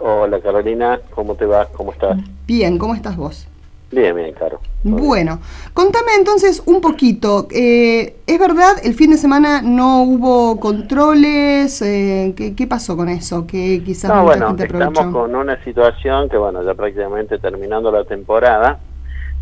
Hola 0.00 0.40
Carolina, 0.40 0.98
¿cómo 1.14 1.36
te 1.36 1.46
va? 1.46 1.66
¿Cómo 1.66 1.92
estás? 1.92 2.18
Bien, 2.44 2.76
¿cómo 2.76 2.92
estás 2.92 3.16
vos? 3.16 3.46
Bien, 3.92 4.16
bien, 4.16 4.32
claro. 4.32 4.58
Bueno, 4.82 5.38
contame 5.74 6.10
entonces 6.18 6.60
un 6.66 6.80
poquito. 6.80 7.46
Eh, 7.52 8.16
¿Es 8.26 8.40
verdad, 8.40 8.78
el 8.82 8.94
fin 8.94 9.12
de 9.12 9.16
semana 9.16 9.62
no 9.62 10.02
hubo 10.02 10.58
controles? 10.58 11.80
Eh, 11.82 12.34
¿qué, 12.36 12.66
pasó 12.66 12.96
con 12.96 13.08
eso? 13.08 13.46
Que 13.46 13.84
quizás 13.84 14.10
no, 14.12 14.24
bueno, 14.24 14.56
estamos 14.58 15.06
con 15.12 15.36
una 15.36 15.62
situación 15.62 16.28
que, 16.28 16.36
bueno, 16.36 16.64
ya 16.64 16.74
prácticamente 16.74 17.38
terminando 17.38 17.92
la 17.92 18.02
temporada, 18.02 18.80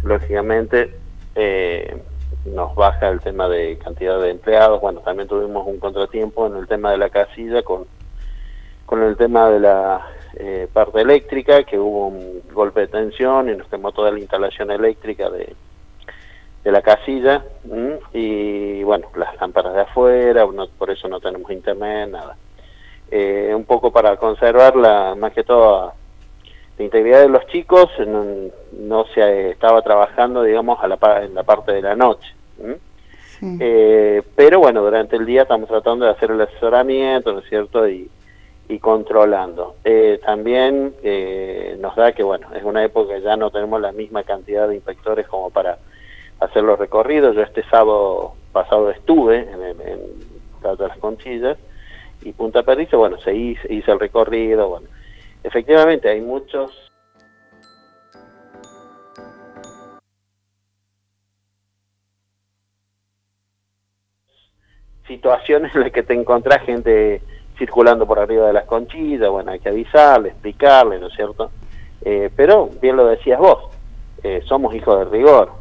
lógicamente... 0.02 0.90
Eh, 1.34 2.02
nos 2.44 2.74
baja 2.74 3.08
el 3.08 3.20
tema 3.20 3.48
de 3.48 3.78
cantidad 3.78 4.20
de 4.20 4.30
empleados. 4.30 4.80
Bueno, 4.80 5.00
también 5.00 5.28
tuvimos 5.28 5.66
un 5.66 5.78
contratiempo 5.78 6.46
en 6.46 6.56
el 6.56 6.66
tema 6.66 6.90
de 6.90 6.98
la 6.98 7.08
casilla 7.08 7.62
con, 7.62 7.86
con 8.86 9.02
el 9.02 9.16
tema 9.16 9.50
de 9.50 9.60
la 9.60 10.06
eh, 10.36 10.68
parte 10.72 11.00
eléctrica, 11.00 11.64
que 11.64 11.78
hubo 11.78 12.08
un 12.08 12.42
golpe 12.52 12.80
de 12.80 12.88
tensión 12.88 13.48
y 13.48 13.56
nos 13.56 13.68
quemó 13.68 13.92
toda 13.92 14.10
la 14.10 14.18
instalación 14.18 14.70
eléctrica 14.70 15.30
de, 15.30 15.54
de 16.62 16.72
la 16.72 16.82
casilla. 16.82 17.44
Y 18.12 18.82
bueno, 18.82 19.08
las 19.16 19.40
lámparas 19.40 19.74
de 19.74 19.80
afuera, 19.82 20.46
por 20.78 20.90
eso 20.90 21.08
no 21.08 21.20
tenemos 21.20 21.50
internet, 21.50 22.10
nada. 22.10 22.36
Eh, 23.10 23.52
un 23.54 23.64
poco 23.64 23.92
para 23.92 24.16
conservarla, 24.16 25.14
más 25.14 25.32
que 25.32 25.44
todo 25.44 25.92
la 26.78 26.84
integridad 26.84 27.20
de 27.20 27.28
los 27.28 27.46
chicos 27.46 27.88
no, 28.72 29.04
se 29.14 29.50
estaba 29.50 29.82
trabajando, 29.82 30.42
digamos, 30.42 30.78
a 30.82 30.88
la, 30.88 30.98
en 31.22 31.34
la 31.34 31.44
parte 31.44 31.72
de 31.72 31.82
la 31.82 31.94
noche. 31.94 32.34
Eh, 33.60 34.22
pero 34.34 34.58
bueno, 34.58 34.82
durante 34.82 35.16
el 35.16 35.26
día 35.26 35.42
estamos 35.42 35.68
tratando 35.68 36.06
de 36.06 36.12
hacer 36.12 36.30
el 36.30 36.40
asesoramiento, 36.40 37.32
¿no 37.32 37.40
es 37.40 37.48
cierto? 37.48 37.86
Y, 37.88 38.10
y 38.68 38.78
controlando. 38.78 39.76
Eh, 39.84 40.18
también 40.24 40.94
eh, 41.02 41.76
nos 41.78 41.94
da 41.94 42.12
que, 42.12 42.22
bueno, 42.22 42.48
es 42.54 42.64
una 42.64 42.82
época 42.82 43.14
que 43.14 43.20
ya 43.20 43.36
no 43.36 43.50
tenemos 43.50 43.80
la 43.80 43.92
misma 43.92 44.24
cantidad 44.24 44.66
de 44.66 44.76
inspectores 44.76 45.28
como 45.28 45.50
para 45.50 45.78
hacer 46.40 46.62
los 46.64 46.78
recorridos. 46.78 47.36
Yo 47.36 47.42
este 47.42 47.62
sábado 47.64 48.34
pasado 48.52 48.90
estuve 48.90 49.40
en, 49.40 49.62
el, 49.62 49.80
en 49.80 50.00
las 50.78 50.98
Conchillas 50.98 51.58
y 52.22 52.32
Punta 52.32 52.62
Perdice, 52.62 52.96
bueno, 52.96 53.18
se 53.18 53.34
hizo, 53.34 53.70
hizo 53.70 53.92
el 53.92 54.00
recorrido, 54.00 54.68
bueno 54.70 54.88
efectivamente 55.44 56.08
hay 56.08 56.20
muchos 56.20 56.90
situaciones 65.06 65.74
en 65.74 65.82
las 65.82 65.92
que 65.92 66.02
te 66.02 66.14
encontrás 66.14 66.62
gente 66.64 67.22
circulando 67.58 68.06
por 68.06 68.18
arriba 68.18 68.48
de 68.48 68.52
las 68.52 68.64
conchillas, 68.64 69.28
bueno, 69.30 69.52
hay 69.52 69.60
que 69.60 69.68
avisarle, 69.68 70.30
explicarle, 70.30 70.98
¿no 70.98 71.06
es 71.06 71.14
cierto? 71.14 71.50
Eh, 72.04 72.30
pero, 72.34 72.68
bien 72.80 72.96
lo 72.96 73.06
decías 73.06 73.38
vos, 73.38 73.70
eh, 74.22 74.42
somos 74.46 74.74
hijos 74.74 74.98
de 74.98 75.04
rigor. 75.04 75.52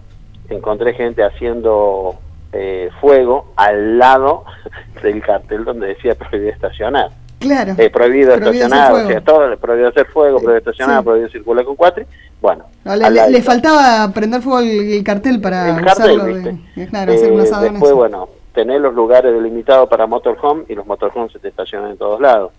Encontré 0.50 0.94
gente 0.94 1.24
haciendo 1.24 2.20
eh, 2.52 2.90
fuego 3.00 3.54
al 3.56 4.00
lado 4.00 4.46
del 5.04 5.22
cartel 5.22 5.66
donde 5.66 5.88
decía 5.88 6.16
prohibir 6.16 6.50
estacionar. 6.50 7.12
Claro. 7.44 7.76
Eh, 7.78 7.90
prohibido, 7.90 8.34
estacionar, 8.34 8.94
o 8.94 9.06
sea, 9.06 9.22
todo, 9.22 9.58
prohibido 9.58 9.90
hacer 9.90 10.06
fuego, 10.08 10.38
prohibido 10.38 10.58
estacionar, 10.60 11.04
prohibido 11.04 11.30
circular 11.30 11.66
con 11.66 11.76
cuatri. 11.76 12.06
Bueno. 12.42 12.66
le, 12.86 13.42
faltaba 13.42 14.10
prender 14.14 14.42
fuego 14.42 14.60
el, 14.60 15.04
cartel 15.04 15.42
para 15.42 15.78
el 15.78 15.86
cartel, 15.86 16.22
¿viste? 16.22 16.90
claro, 16.90 17.12
hacer 17.12 17.32
eh, 17.34 17.70
Después, 17.72 17.94
bueno, 17.94 18.30
tener 18.54 18.80
los 18.80 18.94
lugares 18.94 19.34
delimitados 19.34 19.90
para 19.90 20.08
motorhome 20.08 20.64
y 20.70 20.76
los 20.76 20.86
motorhomes 20.86 21.34
se 21.34 21.40
te 21.40 21.50
estacionan 21.50 21.92
en 21.92 21.98
todos 21.98 22.22
lados. 22.22 22.54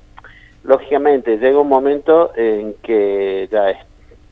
Lógicamente, 0.64 1.38
llega 1.38 1.58
un 1.58 1.68
momento 1.68 2.32
en 2.36 2.74
que 2.82 3.48
ya 3.50 3.70
es 3.70 3.78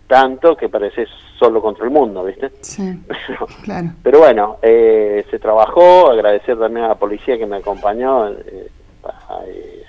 tanto 0.06 0.54
que 0.56 0.68
parece 0.68 1.06
solo 1.38 1.62
contra 1.62 1.84
el 1.84 1.90
mundo, 1.90 2.24
¿viste? 2.24 2.52
Sí, 2.60 3.00
claro. 3.64 3.88
Pero 4.02 4.18
bueno, 4.18 4.58
eh, 4.60 5.24
se 5.30 5.38
trabajó, 5.38 6.10
agradecer 6.10 6.58
también 6.58 6.84
a 6.84 6.88
la 6.88 6.94
policía 6.96 7.38
que 7.38 7.46
me 7.46 7.56
acompañó 7.56 8.28
eh, 8.28 8.68
eh, 9.46 9.81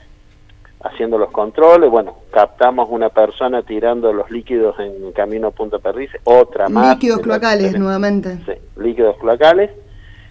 haciendo 0.83 1.17
los 1.17 1.31
controles, 1.31 1.89
bueno, 1.89 2.17
captamos 2.31 2.87
una 2.91 3.09
persona 3.09 3.63
tirando 3.63 4.11
los 4.11 4.29
líquidos 4.29 4.77
en 4.79 5.11
camino 5.13 5.47
a 5.47 5.51
Punta 5.51 5.79
Perdice, 5.79 6.19
otra 6.25 6.69
más. 6.69 6.95
Líquidos 6.95 7.21
cloacales, 7.21 7.79
nuevamente. 7.79 8.37
Sí, 8.45 8.53
líquidos 8.77 9.17
cloacales, 9.17 9.71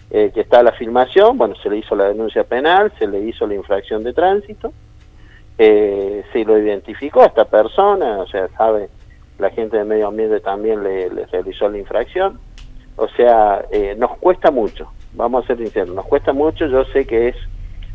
que 0.09 0.41
está 0.41 0.61
la 0.61 0.73
filmación, 0.73 1.39
bueno, 1.39 1.55
se 1.55 1.69
le 1.71 1.77
hizo 1.77 1.95
la 1.95 2.05
denuncia 2.05 2.43
penal, 2.43 2.93
se 2.99 3.07
le 3.07 3.19
hizo 3.21 3.47
la 3.47 3.55
infracción 3.55 4.03
de 4.03 4.13
tránsito, 4.13 4.71
se 5.57 6.43
lo 6.45 6.59
identificó 6.59 7.23
a 7.23 7.25
esta 7.25 7.45
persona, 7.45 8.19
o 8.19 8.27
sea, 8.27 8.47
sabe 8.49 8.89
la 9.39 9.49
gente 9.49 9.77
de 9.77 9.83
medio 9.83 10.07
ambiente 10.07 10.39
también 10.39 10.83
le, 10.83 11.09
realizó 11.31 11.69
la 11.69 11.77
infracción. 11.77 12.39
O 12.95 13.07
sea, 13.09 13.65
eh, 13.71 13.95
nos 13.97 14.17
cuesta 14.17 14.51
mucho, 14.51 14.91
vamos 15.13 15.43
a 15.43 15.47
ser 15.47 15.57
sinceros, 15.57 15.95
nos 15.95 16.05
cuesta 16.05 16.31
mucho, 16.31 16.67
yo 16.67 16.85
sé 16.85 17.05
que 17.05 17.29
es, 17.29 17.35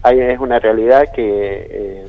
hay, 0.02 0.18
es 0.18 0.40
una 0.40 0.58
realidad 0.58 1.04
que, 1.14 1.66
eh, 1.70 2.06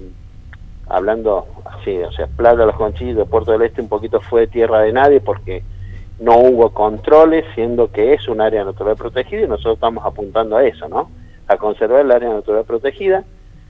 hablando 0.90 1.46
así, 1.66 1.98
o 2.00 2.12
sea, 2.12 2.28
Playa 2.28 2.58
de 2.58 2.66
los 2.66 2.76
Conchillos 2.76 3.18
de 3.18 3.26
Puerto 3.26 3.52
del 3.52 3.62
Este 3.62 3.82
un 3.82 3.90
poquito 3.90 4.20
fue 4.22 4.48
tierra 4.48 4.82
de 4.82 4.92
nadie 4.92 5.22
porque 5.22 5.64
no 6.20 6.38
hubo 6.38 6.72
controles, 6.72 7.46
siendo 7.56 7.92
que 7.92 8.14
es 8.14 8.28
un 8.28 8.42
área 8.42 8.64
natural 8.66 8.96
protegida 8.96 9.44
y 9.44 9.48
nosotros 9.48 9.76
estamos 9.76 10.06
apuntando 10.06 10.58
a 10.58 10.66
eso, 10.66 10.90
¿no? 10.90 11.10
A 11.48 11.58
conservar 11.58 12.02
el 12.02 12.12
área 12.12 12.30
natural 12.30 12.66
protegida 12.66 13.24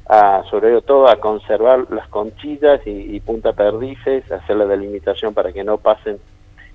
a, 0.09 0.43
sobre 0.49 0.81
todo 0.81 1.07
a 1.07 1.17
conservar 1.17 1.85
las 1.91 2.07
conchillas 2.07 2.81
y, 2.85 3.19
punta 3.19 3.53
perdices, 3.53 4.29
hacer 4.31 4.57
la 4.57 4.65
delimitación 4.65 5.35
para 5.35 5.53
que 5.53 5.63
no 5.63 5.77
pasen 5.77 6.17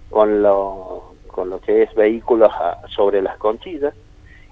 con 0.09 0.41
lo, 0.41 1.15
con 1.27 1.51
lo 1.51 1.61
que 1.61 1.83
es 1.83 1.95
vehículos 1.95 2.53
sobre 2.89 3.21
las 3.21 3.37
conchillas. 3.39 3.93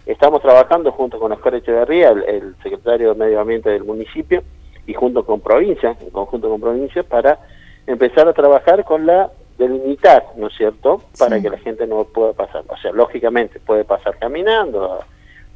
Estamos 0.05 0.43
trabajando 0.43 0.91
junto 0.91 1.21
con 1.21 1.31
Oscar 1.31 1.55
Echeverría, 1.55 2.11
el, 2.11 2.57
secretario 2.61 3.15
de 3.15 3.25
Medio 3.25 3.41
Ambiente 3.41 3.71
del 3.71 3.85
municipio, 3.85 4.43
y 4.87 4.95
junto 4.95 5.25
con 5.25 5.41
provincia, 5.41 5.97
en 6.01 6.11
conjunto 6.11 6.49
con 6.49 6.61
provincia, 6.61 7.03
para 7.03 7.39
empezar 7.87 8.29
a 8.29 8.33
trabajar 8.33 8.85
con 8.85 9.07
la 9.07 9.31
delimitar, 9.59 10.25
¿no 10.37 10.49
es 10.49 10.55
cierto?, 10.57 11.03
para 11.19 11.41
que 11.41 11.51
la 11.51 11.59
gente 11.59 11.87
no 11.87 12.05
pueda 12.05 12.33
pasar. 12.33 12.65
O 12.69 12.77
sea, 12.77 12.93
lógicamente 12.93 13.61
puede 13.61 13.85
pasar 13.85 14.19
caminando, 14.19 14.93
a 14.93 15.07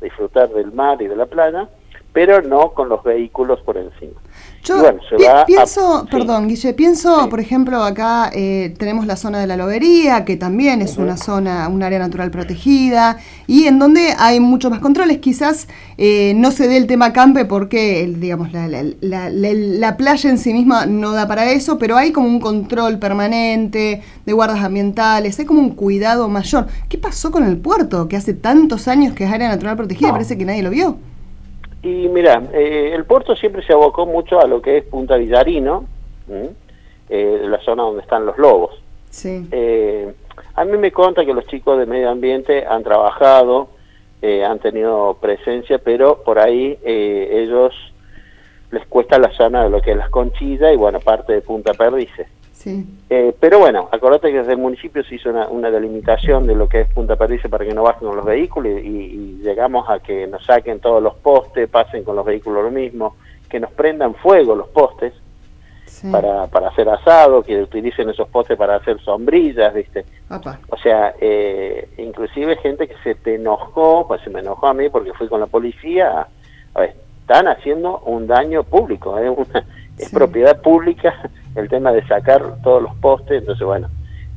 disfrutar 0.01 0.51
del 0.51 0.73
mar 0.73 1.01
y 1.01 1.07
de 1.07 1.17
la 1.17 1.27
playa, 1.27 1.69
pero 2.17 2.41
no 2.41 2.71
con 2.73 2.89
los 2.89 3.05
vehículos 3.05 3.61
por 3.61 3.77
encima. 3.77 4.19
Yo 4.65 4.83
pienso, 5.47 6.07
perdón, 6.11 6.49
Guille, 6.49 6.73
pienso, 6.73 7.29
por 7.29 7.41
ejemplo, 7.41 7.83
acá 7.83 8.31
eh, 8.33 8.75
tenemos 8.79 9.05
la 9.07 9.17
zona 9.17 9.39
de 9.39 9.47
la 9.47 9.55
lobería, 9.55 10.25
que 10.25 10.39
también 10.39 10.81
es 10.81 10.97
una 10.97 11.19
zona, 11.19 11.69
un 11.69 11.83
área 11.83 11.99
natural 11.99 12.31
protegida, 12.31 13.19
y 13.47 13.67
en 13.67 13.79
donde 13.79 14.15
hay 14.19 14.41
muchos 14.41 14.71
más 14.71 14.81
controles. 14.81 15.19
Quizás 15.19 15.69
eh, 15.99 16.33
no 16.37 16.53
se 16.53 16.69
dé 16.69 16.79
el 16.79 16.87
tema 16.87 17.13
campe 17.13 17.45
porque, 17.45 18.11
digamos, 18.17 18.51
la, 18.51 18.67
la, 18.67 19.97
playa 19.99 20.31
en 20.31 20.39
sí 20.39 20.55
misma 20.55 20.87
no 20.87 21.13
da 21.13 21.29
para 21.29 21.51
eso, 21.53 21.77
pero 21.79 21.99
hay 21.99 22.13
como 22.13 22.29
un 22.29 22.41
control 22.41 22.99
permanente 22.99 24.01
de 24.25 24.33
guardas 24.33 24.65
ambientales, 24.65 25.39
hay 25.39 25.45
como 25.45 25.61
un 25.61 25.75
cuidado 25.75 26.31
mayor. 26.31 26.67
¿Qué 26.89 26.97
pasó 26.97 27.31
con 27.31 27.45
el 27.45 27.59
puerto, 27.59 28.09
que 28.09 28.17
hace 28.17 28.33
tantos 28.33 28.89
años 28.89 29.13
que 29.13 29.25
es 29.25 29.31
área 29.31 29.51
natural 29.51 29.77
protegida 29.77 30.09
y 30.09 30.13
parece 30.13 30.39
que 30.39 30.47
nadie 30.47 30.63
lo 30.63 30.71
vio? 30.71 30.97
Y 31.87 32.09
mira, 32.09 32.43
eh, 32.53 32.91
el 32.97 33.05
puerto 33.05 33.37
siempre 33.37 33.65
se 33.65 33.73
abocó 33.73 34.07
mucho 34.07 34.41
a 34.41 34.47
lo 34.49 34.61
que 34.61 34.79
es 34.79 34.85
Punta 34.85 35.15
Villarino, 35.17 35.85
eh, 37.09 37.43
la 37.45 37.61
zona 37.61 37.85
donde 37.85 38.03
están 38.03 38.27
los 38.27 38.37
lobos. 38.39 38.83
Sí. 39.11 39.47
Eh, 39.53 40.13
a 40.57 40.65
mí 40.65 40.77
me 40.79 40.91
conta 40.91 41.25
que 41.25 41.33
los 41.33 41.47
chicos 41.47 41.79
de 41.79 41.87
medio 41.87 42.11
ambiente 42.11 42.67
han 42.67 42.83
trabajado, 42.83 43.69
han 44.21 44.59
tenido 44.59 45.17
presencia, 45.21 45.79
pero 45.79 46.25
por 46.25 46.41
ahí 46.41 46.77
ellos 46.83 47.73
les 48.73 48.85
cuesta 48.89 49.21
la 49.21 49.31
zona 49.31 49.63
de 49.63 49.71
lo 49.71 49.81
que 49.81 49.93
es 49.93 49.97
las 49.97 50.11
conchillas 50.11 50.75
y 50.75 50.77
bueno, 50.77 50.99
parte 50.99 51.35
de 51.35 51.43
Punta 51.43 51.73
Perdices. 51.75 52.27
Eh, 53.11 53.35
pero 53.39 53.59
bueno, 53.59 53.89
acordate 53.93 54.33
que 54.33 54.39
desde 54.39 54.53
el 54.53 54.59
municipio 54.59 55.05
se 55.05 55.17
hizo 55.17 55.31
una, 55.31 55.71
delimitación 55.71 56.47
de 56.47 56.55
lo 56.55 56.69
que 56.69 56.83
es 56.83 56.89
Punta 56.89 57.17
Perdice 57.17 57.49
para 57.49 57.65
que 57.65 57.75
no 57.75 57.83
bajen 57.83 58.09
los 58.09 58.25
vehículos 58.25 58.81
y, 58.83 59.41
llegamos 59.43 59.89
a 59.89 60.01
que 60.01 60.27
nos 60.27 60.45
saquen 60.45 60.81
todos 60.81 61.01
los 61.01 61.15
postes, 61.15 61.69
pasen 61.69 62.03
con 62.03 62.17
los 62.17 62.25
vehículos 62.25 62.65
lo 62.65 62.71
mismo, 62.71 63.15
que 63.49 63.61
nos 63.61 63.71
prendan 63.71 64.15
fuego 64.15 64.57
los 64.57 64.69
postes 64.69 65.13
para, 66.11 66.49
para 66.49 66.69
hacer 66.69 66.89
asado, 66.89 67.43
que 67.43 67.63
utilicen 67.63 68.11
esos 68.11 68.29
postes 68.29 68.59
para 68.59 68.77
hacer 68.77 69.01
sombrillas, 69.01 69.73
¿viste? 69.73 70.05
O 70.69 70.77
sea, 70.79 71.15
eh, 71.21 71.89
inclusive 71.99 72.57
gente 72.57 72.89
que 72.89 72.97
se 73.05 73.15
te 73.15 73.37
enojó, 73.37 74.09
pues 74.09 74.21
se 74.23 74.31
me 74.31 74.41
enojó 74.41 74.67
a 74.67 74.75
mí 74.75 74.89
porque 74.89 75.13
fui 75.13 75.29
con 75.29 75.41
la 75.41 75.47
policía, 75.47 76.27
a 76.75 76.81
ver, 76.81 76.97
están 77.21 77.47
haciendo 77.49 77.99
un 78.01 78.27
daño 78.27 78.65
público, 78.65 79.19
¿eh? 79.19 79.33
es 79.99 80.11
propiedad 80.11 80.61
pública 80.61 81.31
el 81.55 81.69
tema 81.69 81.93
de 81.93 82.07
sacar 82.07 82.57
todos 82.63 82.83
los 82.83 82.95
postes, 82.97 83.41
entonces 83.41 83.67
bueno, 83.67 83.89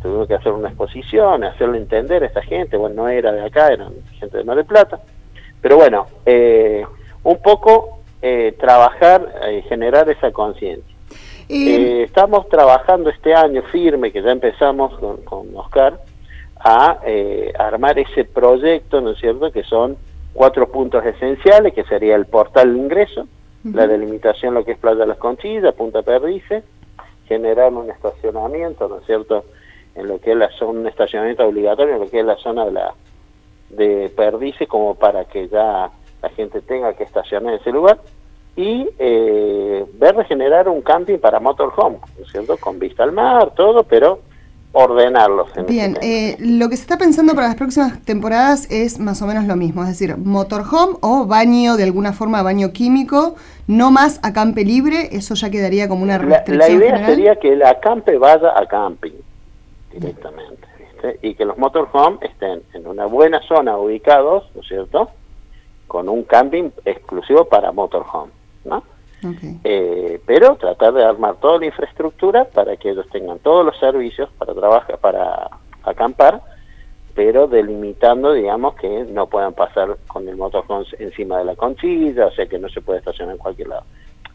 tuvimos 0.02 0.28
que 0.28 0.36
hacer 0.36 0.52
una 0.54 0.70
exposición, 0.70 1.44
hacerle 1.44 1.78
entender 1.78 2.24
a 2.24 2.28
esta 2.28 2.42
gente, 2.42 2.78
bueno, 2.78 3.04
no 3.04 3.10
era 3.10 3.32
de 3.32 3.46
acá, 3.46 3.68
eran 3.68 3.94
gente 4.20 4.38
de 4.38 4.44
Mar 4.44 4.56
del 4.56 4.66
Plata, 4.66 5.00
pero 5.62 5.76
bueno, 5.76 6.08
eh, 6.26 6.86
un 7.24 7.42
poco 7.42 8.00
eh, 8.22 8.56
trabajar 8.60 9.28
y 9.52 9.56
eh, 9.56 9.62
generar 9.64 10.10
esa 10.10 10.32
conciencia. 10.32 10.96
estamos 11.50 12.48
trabajando 12.48 13.10
este 13.10 13.34
año 13.34 13.62
firme, 13.64 14.12
que 14.12 14.22
ya 14.22 14.32
empezamos 14.32 14.98
con, 15.00 15.18
con 15.18 15.48
Oscar, 15.56 16.00
a 16.62 17.00
armar 17.58 17.98
ese 18.00 18.26
proyecto, 18.26 19.00
¿no 19.00 19.12
es 19.12 19.20
cierto?, 19.20 19.50
que 19.52 19.64
son 19.64 19.98
cuatro 20.34 20.70
puntos 20.70 21.06
esenciales, 21.06 21.74
que 21.74 21.84
sería 21.86 22.16
el 22.16 22.26
portal 22.26 22.74
de 22.74 22.80
ingreso, 22.80 23.28
la 23.64 23.88
delimitación, 23.88 24.54
lo 24.54 24.64
que 24.64 24.72
es 24.74 24.78
Playa 24.78 25.02
de 25.02 25.08
las 25.08 25.18
Conchillas, 25.18 25.74
Punta 25.76 26.02
Perdice, 26.02 26.64
generar 27.28 27.74
un 27.74 27.90
estacionamiento, 27.90 28.88
¿no 28.88 28.98
es 28.98 29.06
cierto?, 29.06 29.44
en 29.96 30.08
lo 30.08 30.20
que 30.20 30.32
es 30.32 30.38
la 30.38 30.50
zona, 30.52 30.80
un 30.80 30.88
estacionamiento 30.88 31.46
obligatorio 31.46 31.96
en 31.96 32.02
lo 32.02 32.10
que 32.10 32.20
es 32.20 32.26
la 32.26 32.38
zona 32.38 32.66
de 32.66 32.72
la 32.72 32.94
de 33.70 34.12
Perdice, 34.16 34.66
como 34.68 34.96
para 34.96 35.26
que 35.26 35.48
ya 35.48 35.90
la 36.22 36.30
gente 36.30 36.62
tenga 36.62 36.94
que 36.94 37.04
estacionar 37.04 37.54
en 37.54 37.60
ese 37.60 37.72
lugar, 37.72 38.00
y 38.56 38.90
eh, 38.98 39.86
ver 39.94 40.16
de 40.16 40.26
generar 40.26 40.68
un 40.68 40.82
camping 40.82 41.18
para 41.18 41.40
motorhome, 41.40 42.00
¿no 42.18 42.26
es 42.26 42.32
cierto?, 42.32 42.58
con 42.58 42.80
vista 42.80 43.04
al 43.04 43.12
mar, 43.12 43.54
todo, 43.56 43.84
pero 43.84 44.20
ordenarlos. 44.72 45.50
Bien, 45.68 45.98
eh, 46.02 46.36
lo 46.40 46.70
que 46.70 46.76
se 46.76 46.84
está 46.84 46.98
pensando 46.98 47.34
para 47.34 47.48
las 47.48 47.56
próximas 47.56 48.04
temporadas 48.04 48.70
es 48.70 49.00
más 49.00 49.22
o 49.22 49.28
menos 49.28 49.46
lo 49.46 49.56
mismo, 49.56 49.82
es 49.82 49.90
decir, 49.90 50.16
motorhome 50.18 50.98
o 51.02 51.26
baño, 51.26 51.76
de 51.76 51.84
alguna 51.84 52.14
forma 52.14 52.44
baño 52.44 52.72
químico, 52.72 53.36
no 53.68 53.92
más 53.92 54.20
acampe 54.22 54.64
libre, 54.64 55.10
eso 55.12 55.34
ya 55.34 55.50
quedaría 55.50 55.88
como 55.88 56.04
una 56.04 56.18
restricción. 56.18 56.58
La, 56.58 56.70
idea 56.70 57.06
sería 57.06 57.36
que 57.38 57.54
el 57.54 57.64
acampe 57.64 58.18
vaya 58.18 58.54
a 58.56 58.66
camping 58.68 59.14
directamente, 59.92 60.68
y 61.22 61.34
que 61.34 61.46
los 61.46 61.58
motorhome 61.58 62.18
estén 62.22 62.62
en 62.74 62.86
una 62.86 63.06
buena 63.06 63.42
zona 63.48 63.78
ubicados, 63.78 64.50
¿no 64.54 64.62
es 64.62 64.68
cierto?, 64.68 65.10
con 65.88 66.08
un 66.08 66.24
camping 66.24 66.70
exclusivo 66.86 67.46
para 67.46 67.72
motorhome, 67.72 68.32
¿no? 68.66 68.84
Eh, 69.64 70.22
pero 70.26 70.56
tratar 70.56 70.94
de 70.94 71.04
armar 71.04 71.36
toda 71.38 71.60
la 71.60 71.66
infraestructura 71.66 72.46
para 72.46 72.78
que 72.78 72.92
ellos 72.92 73.06
tengan 73.12 73.40
todos 73.40 73.66
los 73.66 73.78
servicios 73.80 74.30
para 74.38 74.54
trabajar, 74.54 74.98
para 75.00 75.50
acampar, 75.84 76.42
pero 77.14 77.48
delimitando, 77.48 78.34
digamos, 78.34 78.76
que 78.76 79.06
no 79.12 79.28
puedan 79.28 79.54
pasar 79.54 79.98
con 80.08 80.28
el 80.28 80.38
motorhome 80.38 80.86
encima 81.00 81.40
de 81.40 81.46
la 81.46 81.56
conchilla, 81.56 82.28
o 82.28 82.32
sea 82.32 82.46
que 82.46 82.60
no 82.60 82.70
se 82.70 82.82
puede 82.82 83.00
estacionar 83.00 83.36
en 83.36 83.40
cualquier 83.40 83.70
lado. 83.70 83.84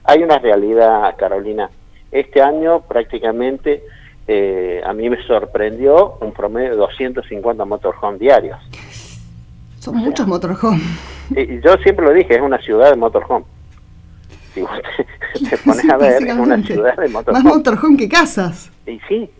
Hay 0.04 0.22
una 0.22 0.38
realidad, 0.38 1.14
Carolina. 1.16 1.70
Este 2.10 2.42
año 2.42 2.80
prácticamente 2.80 3.84
eh, 4.26 4.82
a 4.84 4.92
mí 4.92 5.08
me 5.08 5.22
sorprendió 5.26 6.18
un 6.20 6.32
promedio 6.32 6.70
de 6.70 6.76
250 6.76 7.64
motorhome 7.64 8.18
diarios. 8.18 8.58
Son 9.78 9.96
muchos 9.96 10.26
motorhome. 10.26 10.80
Y 11.30 11.60
yo 11.60 11.76
siempre 11.78 12.04
lo 12.04 12.12
dije, 12.12 12.34
es 12.36 12.40
una 12.42 12.58
ciudad 12.58 12.90
de 12.90 12.96
motorhome 12.96 13.44
si 14.54 14.60
vos 14.62 14.70
te, 15.50 15.58
pones 15.58 15.90
a 15.90 15.96
ver, 15.96 16.26
es 16.26 16.34
una 16.34 16.62
ciudad 16.62 16.96
de 16.96 17.08
motorhome. 17.08 17.42
Más 17.42 17.54
motorhome 17.54 17.96
que 17.96 18.08
casas. 18.08 18.70
Y 18.86 18.98
sí. 19.08 19.30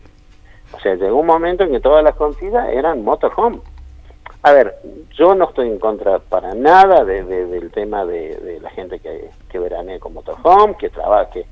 O 0.73 0.81
sea, 0.81 0.95
llegó 0.97 1.21
un 1.21 1.27
momento 1.27 1.65
en 1.65 1.71
que 1.71 1.81
todas 1.81 2.03
las 2.03 2.15
conocidas 2.17 2.69
eran 2.71 3.05
motorhome. 3.05 3.61
A 4.43 4.53
ver, 4.53 4.75
yo 5.17 5.35
no 5.35 5.49
estoy 5.49 5.69
en 5.69 5.79
contra 5.79 6.19
para 6.19 6.55
nada 6.55 7.05
de, 7.05 7.25
del 7.25 7.71
tema 7.71 8.05
de, 8.05 8.59
la 8.61 8.71
gente 8.71 8.99
que, 8.99 9.31
que 9.49 9.59
veranea 9.59 9.99
con 9.99 10.13
motorhome, 10.13 10.77
que 10.77 10.91
trabaja, 10.91 11.31
que, 11.31 11.47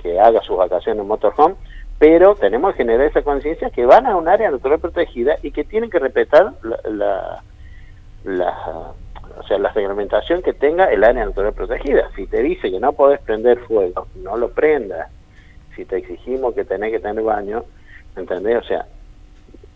que 0.00 0.18
haga 0.18 0.40
sus 0.42 0.56
vacaciones 0.56 1.02
en 1.02 1.08
motorhome, 1.08 1.56
pero 1.98 2.36
tenemos 2.36 2.72
que 2.72 2.78
generar 2.78 3.06
esa 3.06 3.22
conciencia 3.22 3.70
que 3.70 3.84
van 3.84 4.06
a 4.06 4.16
un 4.16 4.28
área 4.28 4.50
natural 4.50 4.78
protegida 4.78 5.36
y 5.42 5.50
que 5.50 5.64
tienen 5.64 5.90
que 5.90 5.98
respetar 5.98 6.52
la, 6.62 7.42
la, 8.24 8.92
o 9.38 9.42
sea, 9.46 9.58
la 9.58 9.72
reglamentación 9.72 10.42
que 10.42 10.52
tenga 10.52 10.86
el 10.86 11.04
área 11.04 11.24
natural 11.24 11.52
protegida. 11.52 12.10
Si 12.16 12.26
te 12.26 12.42
dice 12.42 12.70
que 12.70 12.80
no 12.80 12.92
podés 12.92 13.20
prender 13.20 13.58
fuego, 13.60 14.06
no 14.16 14.36
lo 14.36 14.50
prendas. 14.50 15.10
Si 15.76 15.84
te 15.84 15.98
exigimos 15.98 16.54
que 16.54 16.64
tenés 16.64 16.90
que 16.92 17.00
tener 17.00 17.22
baño, 17.22 17.64
¿entendés? 18.16 18.58
O 18.58 18.62
sea, 18.62 18.86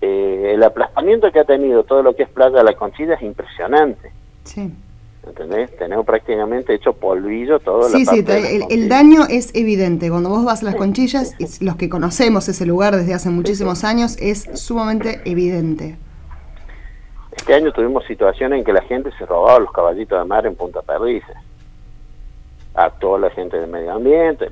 eh, 0.01 0.53
el 0.55 0.63
aplastamiento 0.63 1.31
que 1.31 1.41
ha 1.41 1.45
tenido 1.45 1.85
todo 1.85 2.03
lo 2.03 2.17
que 2.17 2.25
es 2.25 2.29
Playa 2.29 2.59
de 2.59 2.65
la 2.65 2.75
Conchilla 2.75 3.15
es 3.15 3.23
impresionante. 3.23 4.11
Sí. 4.45 4.73
¿Entendés? 5.25 5.77
Tenemos 5.77 6.05
prácticamente 6.05 6.75
hecho 6.75 6.95
polvillo 6.95 7.61
todo 7.61 7.89
Sí, 7.89 8.05
sí, 8.05 8.25
el, 8.27 8.65
el, 8.69 8.89
daño 8.89 9.23
es 9.31 9.55
evidente. 9.55 10.11
Cuando 10.11 10.31
vos 10.31 10.45
vas 10.45 10.63
a 10.63 10.65
las 10.65 10.75
conchillas, 10.75 11.37
los 11.61 11.77
que 11.77 11.89
conocemos 11.89 12.49
ese 12.49 12.67
lugar 12.67 12.97
desde 12.97 13.15
hace 13.15 13.31
muchísimos 13.31 13.85
años, 13.85 14.17
es 14.19 14.49
sumamente 14.55 15.21
evidente. 15.25 15.97
Este 17.43 17.55
año 17.55 17.73
tuvimos 17.73 18.05
situaciones 18.05 18.61
en 18.61 18.65
que 18.65 18.73
la 18.73 18.83
gente 18.83 19.11
se 19.19 19.27
robaba 19.27 19.59
los 19.59 19.73
caballitos 19.73 20.17
de 20.17 20.25
mar 20.25 20.47
en 20.47 20.55
Punta 20.55 20.81
Perdices. 20.81 21.37
Actuó 22.73 23.19
la 23.19 23.31
gente 23.31 23.59
del 23.59 23.69
medio 23.69 23.95
ambiente, 23.95 24.49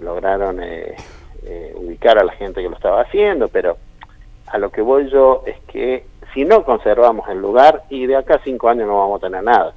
lograron 0.00 0.62
eh, 0.62 0.96
eh, 1.42 1.74
ubicar 1.76 2.18
a 2.18 2.24
la 2.24 2.32
gente 2.32 2.62
que 2.62 2.70
lo 2.70 2.76
estaba 2.76 3.02
haciendo, 3.02 3.48
pero 3.48 3.76
a 4.46 4.56
lo 4.56 4.70
que 4.70 4.80
voy 4.80 5.10
yo 5.10 5.42
es 5.44 5.60
que 5.70 6.06
si 6.32 6.46
no 6.46 6.64
conservamos 6.64 7.28
el 7.28 7.42
lugar 7.42 7.84
y 7.90 8.06
de 8.06 8.16
acá 8.16 8.36
a 8.36 8.42
cinco 8.42 8.70
años 8.70 8.86
no 8.86 8.96
vamos 8.96 9.22
a 9.22 9.26
tener 9.26 9.44
nada. 9.44 9.74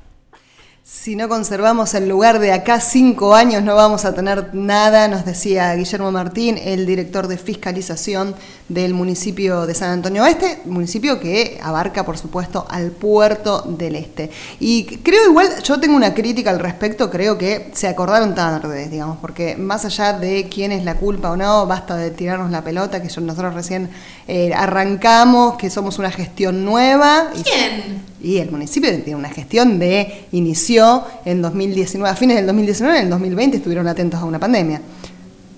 Si 0.83 1.15
no 1.15 1.29
conservamos 1.29 1.93
el 1.93 2.09
lugar 2.09 2.39
de 2.39 2.53
acá 2.53 2.79
cinco 2.79 3.35
años 3.35 3.61
no 3.61 3.75
vamos 3.75 4.03
a 4.03 4.15
tener 4.15 4.55
nada, 4.55 5.07
nos 5.07 5.25
decía 5.25 5.75
Guillermo 5.75 6.11
Martín, 6.11 6.57
el 6.57 6.87
director 6.87 7.27
de 7.27 7.37
fiscalización 7.37 8.35
del 8.73 8.93
municipio 8.93 9.65
de 9.65 9.73
San 9.73 9.89
Antonio 9.89 10.23
Oeste, 10.23 10.59
municipio 10.65 11.19
que 11.19 11.59
abarca 11.61 12.05
por 12.05 12.17
supuesto 12.17 12.65
al 12.69 12.91
puerto 12.91 13.61
del 13.63 13.95
Este. 13.95 14.29
Y 14.59 14.85
creo 14.85 15.29
igual, 15.29 15.47
yo 15.63 15.79
tengo 15.79 15.95
una 15.95 16.13
crítica 16.13 16.49
al 16.51 16.59
respecto, 16.59 17.09
creo 17.09 17.37
que 17.37 17.69
se 17.73 17.87
acordaron 17.87 18.33
tarde, 18.33 18.87
digamos, 18.87 19.17
porque 19.19 19.57
más 19.57 19.83
allá 19.83 20.13
de 20.13 20.47
quién 20.47 20.71
es 20.71 20.85
la 20.85 20.95
culpa 20.95 21.31
o 21.31 21.37
no, 21.37 21.67
basta 21.67 21.97
de 21.97 22.11
tirarnos 22.11 22.49
la 22.51 22.63
pelota, 22.63 23.01
que 23.01 23.09
nosotros 23.21 23.53
recién 23.53 23.89
eh, 24.27 24.53
arrancamos, 24.53 25.57
que 25.57 25.69
somos 25.69 25.99
una 25.99 26.11
gestión 26.11 26.63
nueva. 26.63 27.29
¿Quién? 27.33 28.01
Y 28.21 28.37
el 28.37 28.51
municipio 28.51 28.89
tiene 29.03 29.15
una 29.15 29.29
gestión 29.29 29.79
de 29.79 30.27
inició 30.31 31.03
en 31.25 31.41
2019, 31.41 32.09
a 32.09 32.15
fines 32.15 32.37
del 32.37 32.45
2019, 32.45 32.97
en 32.97 33.03
el 33.05 33.09
2020 33.09 33.57
estuvieron 33.57 33.87
atentos 33.87 34.19
a 34.21 34.25
una 34.25 34.39
pandemia. 34.39 34.81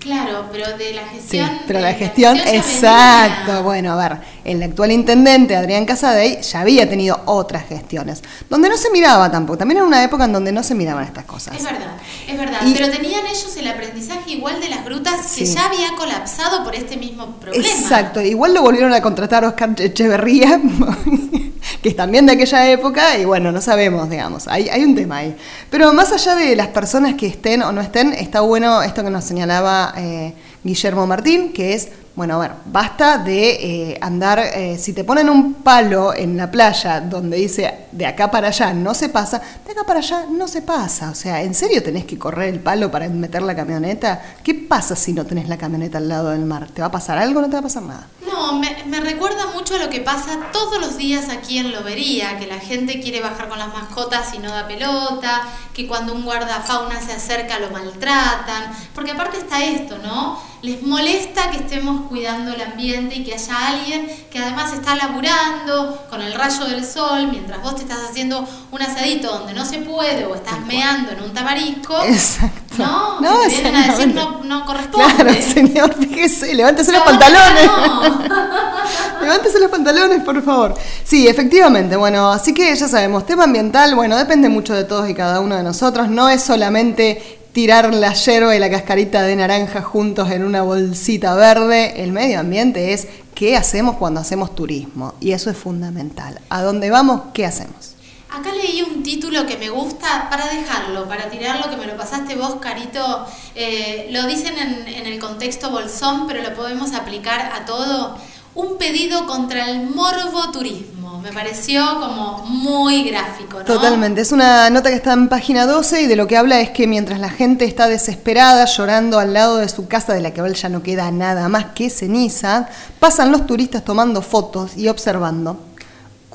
Claro, 0.04 0.50
pero 0.52 0.76
de 0.76 0.92
la 0.92 1.06
gestión. 1.06 1.48
Sí, 1.48 1.60
pero 1.66 1.80
la 1.80 1.94
gestión, 1.94 2.36
exacto. 2.36 3.62
Bueno, 3.62 3.92
a 3.92 3.96
ver, 3.96 4.18
el 4.44 4.62
actual 4.62 4.92
intendente 4.92 5.56
Adrián 5.56 5.86
Casadei 5.86 6.42
ya 6.42 6.60
había 6.60 6.86
tenido 6.86 7.22
otras 7.24 7.66
gestiones, 7.66 8.22
donde 8.50 8.68
no 8.68 8.76
se 8.76 8.90
miraba 8.90 9.30
tampoco. 9.30 9.56
También 9.56 9.78
era 9.78 9.86
una 9.86 10.04
época 10.04 10.26
en 10.26 10.34
donde 10.34 10.52
no 10.52 10.62
se 10.62 10.74
miraban 10.74 11.04
estas 11.04 11.24
cosas. 11.24 11.56
Es 11.56 11.64
verdad, 11.64 11.96
es 12.28 12.36
verdad. 12.36 12.58
pero 12.74 12.90
tenían 12.90 13.26
ellos 13.26 13.56
el 13.56 13.66
aprendizaje 13.66 14.32
igual 14.32 14.60
de 14.60 14.68
las 14.68 14.84
grutas 14.84 15.32
que 15.32 15.46
ya 15.46 15.64
había 15.64 15.96
colapsado 15.96 16.64
por 16.64 16.74
este 16.74 16.98
mismo 16.98 17.36
problema. 17.36 17.66
Exacto, 17.66 18.20
igual 18.20 18.52
lo 18.52 18.60
volvieron 18.60 18.92
a 18.92 19.00
contratar 19.00 19.42
Oscar 19.46 19.70
Echeverría 19.78 20.60
que 21.82 21.90
es 21.90 21.96
también 21.96 22.26
de 22.26 22.32
aquella 22.32 22.70
época, 22.70 23.18
y 23.18 23.24
bueno, 23.24 23.52
no 23.52 23.60
sabemos, 23.60 24.08
digamos, 24.08 24.48
hay, 24.48 24.68
hay 24.68 24.84
un 24.84 24.94
tema 24.94 25.18
ahí. 25.18 25.36
Pero 25.70 25.92
más 25.92 26.12
allá 26.12 26.34
de 26.34 26.56
las 26.56 26.68
personas 26.68 27.14
que 27.14 27.26
estén 27.26 27.62
o 27.62 27.72
no 27.72 27.80
estén, 27.80 28.12
está 28.12 28.40
bueno 28.40 28.82
esto 28.82 29.02
que 29.04 29.10
nos 29.10 29.24
señalaba 29.24 29.93
eh, 29.96 30.34
Guillermo 30.62 31.06
Martín, 31.06 31.52
que 31.52 31.74
es 31.74 31.88
bueno, 32.16 32.36
a 32.36 32.38
ver, 32.38 32.52
basta 32.66 33.18
de 33.18 33.50
eh, 33.90 33.98
andar, 34.00 34.38
eh, 34.38 34.78
si 34.78 34.92
te 34.92 35.02
ponen 35.02 35.28
un 35.28 35.54
palo 35.54 36.14
en 36.14 36.36
la 36.36 36.48
playa 36.48 37.00
donde 37.00 37.36
dice 37.36 37.86
de 37.90 38.06
acá 38.06 38.30
para 38.30 38.48
allá 38.48 38.72
no 38.72 38.94
se 38.94 39.08
pasa, 39.08 39.42
de 39.64 39.72
acá 39.72 39.82
para 39.84 39.98
allá 39.98 40.26
no 40.30 40.46
se 40.46 40.62
pasa. 40.62 41.10
O 41.10 41.14
sea, 41.16 41.42
¿en 41.42 41.54
serio 41.54 41.82
tenés 41.82 42.04
que 42.04 42.16
correr 42.16 42.54
el 42.54 42.60
palo 42.60 42.88
para 42.88 43.08
meter 43.08 43.42
la 43.42 43.56
camioneta? 43.56 44.22
¿Qué 44.44 44.54
pasa 44.54 44.94
si 44.94 45.12
no 45.12 45.26
tenés 45.26 45.48
la 45.48 45.56
camioneta 45.56 45.98
al 45.98 46.08
lado 46.08 46.30
del 46.30 46.44
mar? 46.44 46.68
¿Te 46.72 46.82
va 46.82 46.86
a 46.86 46.92
pasar 46.92 47.18
algo 47.18 47.40
o 47.40 47.42
no 47.42 47.48
te 47.48 47.54
va 47.54 47.60
a 47.60 47.62
pasar 47.62 47.82
nada? 47.82 48.06
No, 48.34 48.58
me, 48.58 48.82
me 48.86 48.98
recuerda 48.98 49.46
mucho 49.54 49.76
a 49.76 49.78
lo 49.78 49.90
que 49.90 50.00
pasa 50.00 50.50
todos 50.52 50.80
los 50.80 50.96
días 50.96 51.28
aquí 51.28 51.58
en 51.58 51.70
Lobería, 51.70 52.36
que 52.36 52.48
la 52.48 52.58
gente 52.58 53.00
quiere 53.00 53.20
bajar 53.20 53.48
con 53.48 53.60
las 53.60 53.72
mascotas 53.72 54.34
y 54.34 54.38
no 54.38 54.50
da 54.50 54.66
pelota, 54.66 55.42
que 55.72 55.86
cuando 55.86 56.12
un 56.12 56.24
guardafauna 56.24 57.00
se 57.00 57.12
acerca 57.12 57.60
lo 57.60 57.70
maltratan, 57.70 58.76
porque 58.92 59.12
aparte 59.12 59.38
está 59.38 59.64
esto, 59.64 59.98
¿no? 59.98 60.40
les 60.64 60.82
molesta 60.82 61.50
que 61.50 61.58
estemos 61.58 62.08
cuidando 62.08 62.54
el 62.54 62.62
ambiente 62.62 63.16
y 63.16 63.22
que 63.22 63.34
haya 63.34 63.68
alguien 63.68 64.10
que 64.30 64.38
además 64.38 64.72
está 64.72 64.96
laburando 64.96 66.06
con 66.08 66.22
el 66.22 66.32
rayo 66.32 66.64
del 66.64 66.82
sol 66.82 67.28
mientras 67.30 67.60
vos 67.60 67.76
te 67.76 67.82
estás 67.82 67.98
haciendo 68.08 68.48
un 68.70 68.80
asadito 68.80 69.30
donde 69.30 69.52
no 69.52 69.66
se 69.66 69.78
puede 69.80 70.24
o 70.24 70.34
estás 70.34 70.58
meando 70.64 71.12
en 71.12 71.22
un 71.22 71.34
tamarisco. 71.34 72.02
Exacto. 72.04 72.63
No, 72.84 73.20
no 73.20 73.40
te 73.40 73.48
vienen 73.48 73.76
a 73.76 73.86
decir 73.86 74.14
no, 74.14 74.44
no 74.44 74.64
corresponde. 74.66 75.14
Claro, 75.14 75.32
señor, 75.54 75.94
fíjese, 75.94 76.54
levántese 76.54 76.92
los 76.92 77.02
pantalones. 77.02 77.70
levántese 79.22 79.60
los 79.60 79.70
pantalones, 79.70 80.22
por 80.22 80.42
favor. 80.42 80.74
Sí, 81.04 81.28
efectivamente, 81.28 81.96
bueno, 81.96 82.30
así 82.30 82.52
que 82.52 82.74
ya 82.74 82.88
sabemos, 82.88 83.26
tema 83.26 83.44
ambiental, 83.44 83.94
bueno, 83.94 84.16
depende 84.16 84.48
mucho 84.48 84.74
de 84.74 84.84
todos 84.84 85.08
y 85.08 85.14
cada 85.14 85.40
uno 85.40 85.56
de 85.56 85.62
nosotros, 85.62 86.08
no 86.08 86.28
es 86.28 86.42
solamente 86.42 87.40
tirar 87.54 87.94
la 87.94 88.12
yerba 88.12 88.54
y 88.56 88.58
la 88.58 88.68
cascarita 88.68 89.22
de 89.22 89.36
naranja 89.36 89.80
juntos 89.80 90.30
en 90.32 90.44
una 90.44 90.62
bolsita 90.62 91.36
verde. 91.36 92.02
El 92.02 92.10
medio 92.10 92.40
ambiente 92.40 92.92
es 92.92 93.06
qué 93.34 93.56
hacemos 93.56 93.96
cuando 93.96 94.20
hacemos 94.20 94.54
turismo. 94.54 95.14
Y 95.20 95.32
eso 95.32 95.50
es 95.50 95.56
fundamental. 95.56 96.40
¿A 96.50 96.62
dónde 96.62 96.90
vamos? 96.90 97.22
¿Qué 97.32 97.46
hacemos? 97.46 97.93
Acá 98.34 98.50
leí 98.52 98.82
un 98.82 99.04
título 99.04 99.46
que 99.46 99.56
me 99.56 99.70
gusta 99.70 100.28
para 100.28 100.48
dejarlo, 100.48 101.06
para 101.06 101.30
tirarlo, 101.30 101.70
que 101.70 101.76
me 101.76 101.86
lo 101.86 101.96
pasaste 101.96 102.34
vos, 102.34 102.56
Carito. 102.60 103.24
Eh, 103.54 104.08
lo 104.10 104.26
dicen 104.26 104.58
en, 104.58 105.06
el 105.06 105.20
contexto 105.20 105.70
bolsón, 105.70 106.26
pero 106.26 106.42
lo 106.42 106.52
podemos 106.52 106.94
aplicar 106.94 107.52
a 107.54 107.64
todo. 107.64 108.18
Un 108.56 108.76
pedido 108.76 109.26
contra 109.26 109.70
el 109.70 109.88
morbo 109.88 110.50
turismo 110.50 111.20
me 111.20 111.32
pareció 111.32 112.00
como 112.00 112.44
muy 112.44 113.04
gráfico. 113.04 113.60
¿no? 113.60 113.64
Totalmente, 113.64 114.20
es 114.20 114.32
una 114.32 114.68
nota 114.68 114.90
que 114.90 114.96
está 114.96 115.12
en 115.12 115.28
página 115.28 115.64
12 115.64 116.02
y 116.02 116.06
de 116.06 116.16
lo 116.16 116.26
que 116.26 116.36
habla 116.36 116.60
es 116.60 116.70
que 116.70 116.88
mientras 116.88 117.20
la 117.20 117.30
gente 117.30 117.64
está 117.64 117.86
desesperada 117.86 118.64
llorando 118.64 119.20
al 119.20 119.32
lado 119.32 119.58
de 119.58 119.68
su 119.68 119.86
casa 119.86 120.12
de 120.12 120.20
la 120.20 120.32
que 120.32 120.42
ya 120.54 120.68
no 120.68 120.82
queda 120.82 121.10
nada 121.12 121.48
más 121.48 121.66
que 121.74 121.88
ceniza, 121.88 122.68
pasan 122.98 123.30
los 123.30 123.46
turistas 123.46 123.84
tomando 123.84 124.22
fotos 124.22 124.76
y 124.76 124.88
observando 124.88 125.58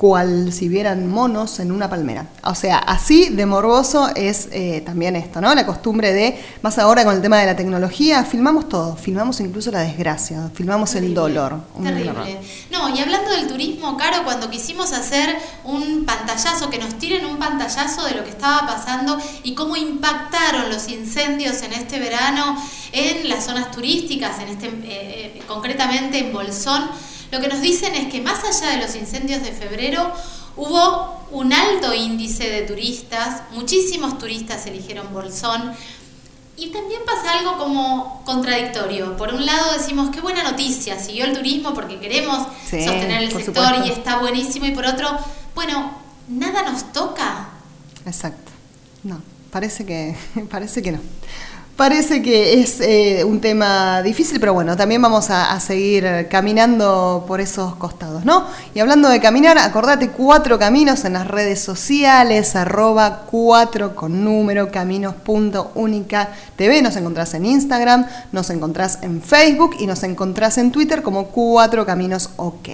cual 0.00 0.50
si 0.50 0.66
vieran 0.70 1.06
monos 1.06 1.60
en 1.60 1.70
una 1.70 1.90
palmera. 1.90 2.26
O 2.44 2.54
sea, 2.54 2.78
así 2.78 3.28
de 3.28 3.44
morboso 3.44 4.08
es 4.16 4.48
eh, 4.50 4.80
también 4.80 5.14
esto, 5.14 5.42
¿no? 5.42 5.54
La 5.54 5.66
costumbre 5.66 6.14
de, 6.14 6.42
más 6.62 6.78
ahora 6.78 7.04
con 7.04 7.14
el 7.16 7.20
tema 7.20 7.36
de 7.36 7.44
la 7.44 7.54
tecnología, 7.54 8.24
filmamos 8.24 8.66
todo, 8.70 8.96
filmamos 8.96 9.40
incluso 9.40 9.70
la 9.70 9.80
desgracia, 9.80 10.50
filmamos 10.54 10.94
el 10.94 11.12
dolor. 11.12 11.60
Terrible. 11.82 12.40
No, 12.70 12.88
y 12.96 12.98
hablando 12.98 13.30
del 13.30 13.46
turismo, 13.46 13.98
Caro, 13.98 14.24
cuando 14.24 14.48
quisimos 14.48 14.94
hacer 14.94 15.36
un 15.64 16.06
pantallazo, 16.06 16.70
que 16.70 16.78
nos 16.78 16.94
tiren 16.94 17.26
un 17.26 17.36
pantallazo 17.36 18.06
de 18.06 18.14
lo 18.14 18.24
que 18.24 18.30
estaba 18.30 18.66
pasando 18.66 19.18
y 19.42 19.54
cómo 19.54 19.76
impactaron 19.76 20.70
los 20.70 20.88
incendios 20.88 21.60
en 21.60 21.74
este 21.74 21.98
verano 21.98 22.56
en 22.92 23.28
las 23.28 23.44
zonas 23.44 23.70
turísticas, 23.70 24.38
en 24.38 24.48
este, 24.48 24.66
eh, 24.68 24.80
eh, 24.84 25.42
concretamente 25.46 26.20
en 26.20 26.32
Bolsón, 26.32 26.88
lo 27.30 27.40
que 27.40 27.48
nos 27.48 27.60
dicen 27.60 27.94
es 27.94 28.12
que 28.12 28.20
más 28.20 28.42
allá 28.44 28.72
de 28.72 28.78
los 28.78 28.94
incendios 28.96 29.42
de 29.42 29.52
febrero, 29.52 30.12
hubo 30.56 31.20
un 31.30 31.52
alto 31.52 31.94
índice 31.94 32.48
de 32.50 32.62
turistas, 32.62 33.42
muchísimos 33.52 34.18
turistas 34.18 34.66
eligieron 34.66 35.12
Bolsón. 35.12 35.72
Y 36.56 36.66
también 36.70 37.00
pasa 37.06 37.38
algo 37.38 37.56
como 37.56 38.22
contradictorio. 38.26 39.16
Por 39.16 39.32
un 39.32 39.46
lado 39.46 39.72
decimos, 39.72 40.10
qué 40.10 40.20
buena 40.20 40.42
noticia, 40.42 40.98
siguió 40.98 41.24
el 41.24 41.32
turismo 41.32 41.72
porque 41.72 41.98
queremos 41.98 42.46
sostener 42.68 43.22
el 43.22 43.32
sector 43.32 43.86
y 43.86 43.90
está 43.90 44.18
buenísimo. 44.18 44.66
Y 44.66 44.72
por 44.72 44.84
otro, 44.84 45.08
bueno, 45.54 45.90
nada 46.28 46.62
nos 46.62 46.92
toca. 46.92 47.48
Exacto. 48.04 48.52
No, 49.04 49.22
parece 49.50 49.86
que, 49.86 50.14
parece 50.50 50.82
que 50.82 50.92
no. 50.92 51.00
Parece 51.80 52.20
que 52.20 52.60
es 52.60 52.78
eh, 52.82 53.24
un 53.24 53.40
tema 53.40 54.02
difícil, 54.02 54.38
pero 54.38 54.52
bueno, 54.52 54.76
también 54.76 55.00
vamos 55.00 55.30
a, 55.30 55.58
seguir 55.60 56.26
caminando 56.28 57.24
por 57.26 57.40
esos 57.40 57.74
costados, 57.76 58.22
¿no? 58.22 58.44
Y 58.74 58.80
hablando 58.80 59.08
de 59.08 59.18
caminar, 59.18 59.56
acordate 59.56 60.10
cuatro 60.10 60.58
caminos 60.58 61.06
en 61.06 61.14
las 61.14 61.26
redes 61.26 61.62
sociales, 61.62 62.54
arroba 62.54 63.22
cuatro 63.30 63.96
con 63.96 64.22
número, 64.22 64.68
TV. 64.70 66.82
Nos 66.82 66.96
encontrás 66.96 67.32
en 67.32 67.46
Instagram, 67.46 68.06
nos 68.30 68.50
encontrás 68.50 68.98
en 69.00 69.22
Facebook 69.22 69.76
y 69.78 69.86
nos 69.86 70.02
encontrás 70.02 70.58
en 70.58 70.72
Twitter 70.72 71.00
como 71.00 71.28
cuatro 71.28 71.86
caminos 71.86 72.28
OK. 72.36 72.68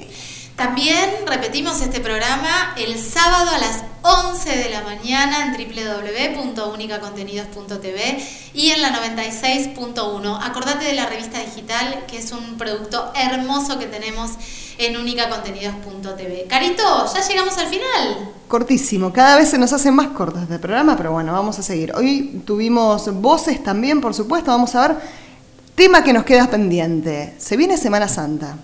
También 0.56 1.10
repetimos 1.26 1.82
este 1.82 2.00
programa 2.00 2.74
el 2.78 2.98
sábado 2.98 3.50
a 3.50 3.58
las 3.58 3.84
11 4.00 4.56
de 4.56 4.70
la 4.70 4.80
mañana 4.80 5.44
en 5.44 5.52
www.unicacontenidos.tv 5.52 8.24
y 8.54 8.70
en 8.70 8.80
la 8.80 8.98
96.1. 8.98 10.38
Acordate 10.42 10.86
de 10.86 10.94
la 10.94 11.04
revista 11.04 11.40
digital, 11.40 12.06
que 12.06 12.16
es 12.16 12.32
un 12.32 12.56
producto 12.56 13.12
hermoso 13.14 13.78
que 13.78 13.84
tenemos 13.84 14.30
en 14.78 14.96
unicacontenidos.tv. 14.96 16.46
Carito, 16.48 17.12
ya 17.12 17.20
llegamos 17.20 17.58
al 17.58 17.66
final. 17.66 18.30
Cortísimo, 18.48 19.12
cada 19.12 19.36
vez 19.36 19.50
se 19.50 19.58
nos 19.58 19.74
hacen 19.74 19.94
más 19.94 20.08
cortos 20.08 20.40
este 20.40 20.58
programa, 20.58 20.96
pero 20.96 21.12
bueno, 21.12 21.34
vamos 21.34 21.58
a 21.58 21.62
seguir. 21.62 21.94
Hoy 21.94 22.40
tuvimos 22.46 23.14
voces 23.20 23.62
también, 23.62 24.00
por 24.00 24.14
supuesto, 24.14 24.52
vamos 24.52 24.74
a 24.74 24.88
ver 24.88 24.96
tema 25.74 26.02
que 26.02 26.14
nos 26.14 26.24
queda 26.24 26.48
pendiente. 26.48 27.34
Se 27.36 27.58
viene 27.58 27.76
Semana 27.76 28.08
Santa. 28.08 28.56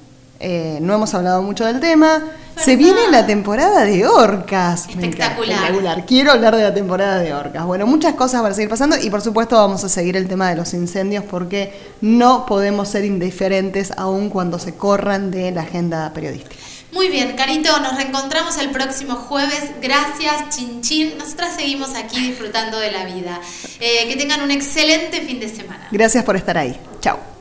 Eh, 0.44 0.78
no 0.80 0.92
hemos 0.92 1.14
hablado 1.14 1.40
mucho 1.40 1.64
del 1.64 1.78
tema. 1.78 2.20
Se 2.56 2.76
viene 2.76 3.00
la 3.10 3.24
temporada 3.26 3.84
de 3.84 4.06
orcas. 4.06 4.88
Espectacular. 4.88 6.04
Quiero 6.04 6.32
hablar 6.32 6.56
de 6.56 6.62
la 6.62 6.74
temporada 6.74 7.18
de 7.18 7.32
orcas. 7.32 7.64
Bueno, 7.64 7.86
muchas 7.86 8.14
cosas 8.14 8.42
para 8.42 8.52
seguir 8.52 8.68
pasando 8.68 8.96
y 8.98 9.08
por 9.08 9.22
supuesto 9.22 9.56
vamos 9.56 9.84
a 9.84 9.88
seguir 9.88 10.16
el 10.16 10.28
tema 10.28 10.50
de 10.50 10.56
los 10.56 10.74
incendios 10.74 11.24
porque 11.24 11.72
no 12.00 12.44
podemos 12.44 12.88
ser 12.88 13.04
indiferentes 13.04 13.92
aun 13.96 14.28
cuando 14.30 14.58
se 14.58 14.74
corran 14.74 15.30
de 15.30 15.52
la 15.52 15.62
agenda 15.62 16.12
periodística. 16.12 16.56
Muy 16.92 17.08
bien, 17.08 17.34
Carito, 17.36 17.78
nos 17.80 17.96
reencontramos 17.96 18.58
el 18.58 18.70
próximo 18.70 19.14
jueves. 19.14 19.70
Gracias, 19.80 20.50
Chin 20.50 20.82
Chin. 20.82 21.16
Nosotras 21.18 21.54
seguimos 21.54 21.94
aquí 21.94 22.20
disfrutando 22.20 22.78
de 22.78 22.92
la 22.92 23.06
vida. 23.06 23.40
Eh, 23.80 24.08
que 24.08 24.16
tengan 24.16 24.42
un 24.42 24.50
excelente 24.50 25.22
fin 25.22 25.40
de 25.40 25.48
semana. 25.48 25.88
Gracias 25.90 26.22
por 26.22 26.36
estar 26.36 26.58
ahí. 26.58 26.78
Chao. 27.00 27.31